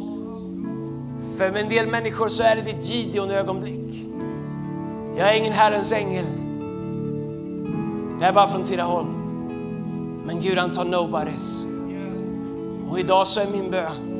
För 1.37 1.51
med 1.51 1.61
en 1.61 1.69
del 1.69 1.87
människor 1.87 2.27
så 2.27 2.43
är 2.43 2.55
det 2.55 2.61
ditt 2.61 2.85
Gideon-ögonblick. 2.89 4.07
Jag 5.17 5.33
är 5.33 5.37
ingen 5.37 5.53
Herrens 5.53 5.91
ängel. 5.91 6.25
Det 8.19 8.25
är 8.25 8.33
bara 8.33 8.47
från 8.47 8.63
Tidaholm. 8.63 9.07
Men 10.25 10.41
Gud 10.41 10.57
han 10.57 10.71
tar 10.71 10.85
nobodies. 10.85 11.65
Och 12.89 12.99
idag 12.99 13.27
så 13.27 13.39
är 13.39 13.47
min 13.47 13.71
bön 13.71 14.15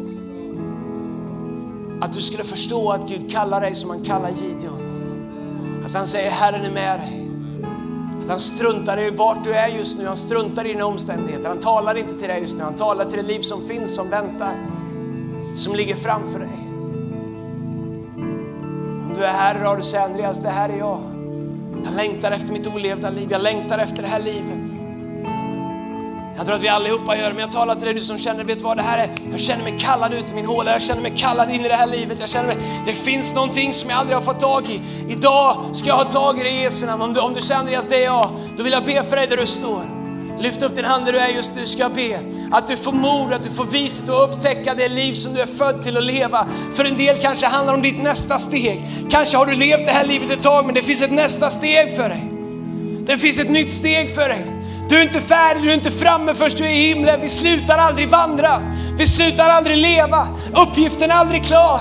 att 2.02 2.14
du 2.14 2.22
skulle 2.22 2.44
förstå 2.44 2.92
att 2.92 3.10
Gud 3.10 3.32
kallar 3.32 3.62
dig 3.62 3.76
som 3.76 3.90
han 3.90 4.04
kallar 4.04 4.30
Gideon. 4.30 5.84
Att 5.86 5.94
han 5.94 6.08
säger 6.08 6.32
Herren 6.32 6.66
är 6.66 6.72
med 6.72 7.00
dig. 7.00 7.25
Att 8.26 8.32
han 8.32 8.40
struntar 8.40 9.00
i 9.00 9.10
vart 9.10 9.44
du 9.44 9.54
är 9.54 9.68
just 9.68 9.98
nu, 9.98 10.06
han 10.06 10.18
struntar 10.18 10.66
i 10.66 10.68
dina 10.68 10.86
omständigheter. 10.86 11.50
Han 11.50 11.60
talar 11.60 11.98
inte 11.98 12.14
till 12.14 12.28
dig 12.28 12.42
just 12.42 12.58
nu, 12.58 12.64
han 12.64 12.76
talar 12.76 13.06
till 13.06 13.18
det 13.18 13.24
liv 13.24 13.40
som 13.40 13.62
finns, 13.62 13.96
som 13.96 14.10
väntar, 14.10 14.54
som 15.56 15.76
ligger 15.76 15.96
framför 15.96 16.40
dig. 16.40 16.50
Om 19.04 19.14
du 19.16 19.24
är 19.24 19.32
här 19.32 19.56
idag 19.56 19.72
och 19.72 19.78
du 19.78 19.84
säger 19.84 20.06
Andreas, 20.06 20.44
det 20.44 20.50
här 20.50 20.70
är 20.70 20.78
jag. 20.78 21.00
Jag 21.84 21.94
längtar 21.96 22.32
efter 22.32 22.54
mitt 22.54 22.68
olevda 22.68 23.10
liv, 23.10 23.28
jag 23.32 23.42
längtar 23.42 23.80
efter 23.80 24.02
det 24.02 24.08
här 24.08 24.20
livet. 24.20 24.65
Jag 26.38 26.46
tror 26.46 26.56
att 26.56 26.62
vi 26.62 26.68
allihopa 26.68 27.18
gör 27.18 27.28
det, 27.28 27.34
men 27.34 27.42
jag 27.42 27.52
talar 27.52 27.76
till 27.76 27.86
dig 27.86 27.94
du 27.94 28.02
som 28.02 28.18
känner, 28.18 28.44
vet 28.44 28.62
vad 28.62 28.78
det 28.78 28.84
här 28.84 28.98
är? 28.98 29.10
Jag 29.32 29.40
känner 29.40 29.64
mig 29.64 29.76
kallad 29.80 30.14
ut 30.14 30.32
i 30.32 30.34
min 30.34 30.46
håla, 30.46 30.72
jag 30.72 30.82
känner 30.82 31.02
mig 31.02 31.14
kallad 31.18 31.50
in 31.50 31.66
i 31.66 31.68
det 31.68 31.76
här 31.76 31.88
livet. 31.88 32.20
Jag 32.20 32.30
känner 32.30 32.48
mig, 32.48 32.58
det 32.86 32.94
finns 32.94 33.36
någonting 33.36 33.74
som 33.74 33.90
jag 33.90 34.00
aldrig 34.00 34.18
har 34.18 34.24
fått 34.24 34.40
tag 34.40 34.70
i. 34.70 34.82
Idag 35.12 35.58
ska 35.74 35.88
jag 35.88 35.96
ha 35.96 36.04
tag 36.04 36.40
i 36.40 36.44
det 36.44 36.50
i 36.50 36.62
Jesu 36.62 36.86
namn. 36.86 37.02
Om 37.02 37.14
du, 37.14 37.20
om 37.20 37.34
du 37.34 37.42
säger 37.42 37.60
Andreas, 37.60 37.88
det 37.88 37.96
är 37.96 38.04
jag, 38.04 38.30
då 38.58 38.64
vill 38.64 38.74
jag 38.74 38.86
be 38.86 39.04
för 39.04 39.16
dig 39.16 39.28
där 39.28 39.38
du 39.38 39.46
står. 39.46 39.82
Lyft 40.40 40.62
upp 40.62 40.76
din 40.76 40.86
hand 40.86 41.06
där 41.06 41.14
du 41.14 41.20
är 41.20 41.28
just 41.28 41.56
nu, 41.56 41.66
ska 41.66 41.82
jag 41.82 41.94
be. 41.94 42.20
Att 42.52 42.68
du 42.68 42.78
får 42.78 42.92
mod, 42.92 43.34
att 43.34 43.44
du 43.44 43.52
får 43.52 43.66
viset 43.66 44.10
att 44.10 44.30
upptäcka 44.30 44.74
det 44.74 44.88
liv 44.88 45.14
som 45.14 45.34
du 45.34 45.42
är 45.42 45.46
född 45.46 45.82
till 45.82 45.98
att 45.98 46.04
leva. 46.04 46.48
För 46.74 46.86
en 46.86 46.98
del 46.98 47.18
kanske 47.18 47.48
handlar 47.48 47.74
om 47.74 47.82
ditt 47.82 48.04
nästa 48.04 48.40
steg. 48.40 48.82
Kanske 49.10 49.38
har 49.38 49.46
du 49.46 49.56
levt 49.56 49.86
det 49.86 49.92
här 49.92 50.06
livet 50.06 50.32
ett 50.32 50.42
tag, 50.42 50.66
men 50.66 50.76
det 50.76 50.82
finns 50.82 51.02
ett 51.02 51.12
nästa 51.12 51.50
steg 51.50 51.96
för 51.96 52.10
dig. 52.10 52.32
Det 53.06 53.18
finns 53.18 53.40
ett 53.40 53.50
nytt 53.50 53.72
steg 53.72 54.16
för 54.16 54.30
dig. 54.30 54.55
Du 54.90 54.98
är 54.98 55.02
inte 55.02 55.22
färdig, 55.22 55.64
du 55.64 55.70
är 55.70 55.74
inte 55.74 55.92
framme 55.92 56.36
först 56.36 56.58
du 56.58 56.66
är 56.66 56.70
i 56.70 56.88
himlen. 56.88 57.22
Vi 57.22 57.28
slutar 57.28 57.78
aldrig 57.78 58.10
vandra. 58.10 58.62
Vi 58.98 59.08
slutar 59.08 59.50
aldrig 59.50 59.78
leva. 59.78 60.28
Uppgiften 60.68 61.12
är 61.12 61.16
aldrig 61.16 61.44
klar. 61.44 61.80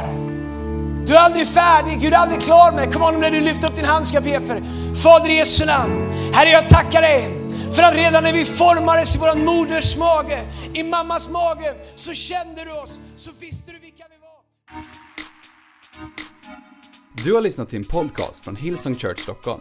Du 1.06 1.14
är 1.14 1.18
aldrig 1.20 1.48
färdig, 1.48 2.00
Gud 2.00 2.12
är 2.12 2.16
aldrig 2.16 2.40
klar 2.40 2.72
med 2.72 2.92
Kom 2.92 3.02
on, 3.02 3.20
när 3.20 3.30
du 3.30 3.40
lyfter 3.40 3.68
upp 3.68 3.76
din 3.76 3.84
hand 3.84 4.06
ska 4.06 4.16
jag 4.16 4.24
be 4.24 4.40
för. 4.40 4.62
Fader 4.94 5.30
i 5.30 5.36
Jesu 5.36 5.64
namn. 5.64 6.12
Herre, 6.32 6.48
jag 6.50 6.68
tackar 6.68 7.02
dig 7.02 7.30
för 7.74 7.82
att 7.82 7.94
redan 7.94 8.22
när 8.22 8.32
vi 8.32 8.44
formades 8.44 9.14
i 9.14 9.18
våran 9.18 9.44
moders 9.44 9.96
mage, 9.96 10.42
i 10.74 10.82
mammas 10.82 11.28
mage, 11.28 11.74
så 11.94 12.14
kände 12.14 12.64
du 12.64 12.72
oss, 12.72 13.00
så 13.16 13.30
visste 13.40 13.72
du 13.72 13.78
vilka 13.78 14.04
vi 14.10 14.16
var. 14.20 14.84
Du 17.24 17.34
har 17.34 17.42
lyssnat 17.42 17.70
till 17.70 17.78
en 17.78 17.84
podcast 17.84 18.44
från 18.44 18.56
Hillsong 18.56 18.94
Church 18.94 19.20
Stockholm. 19.20 19.60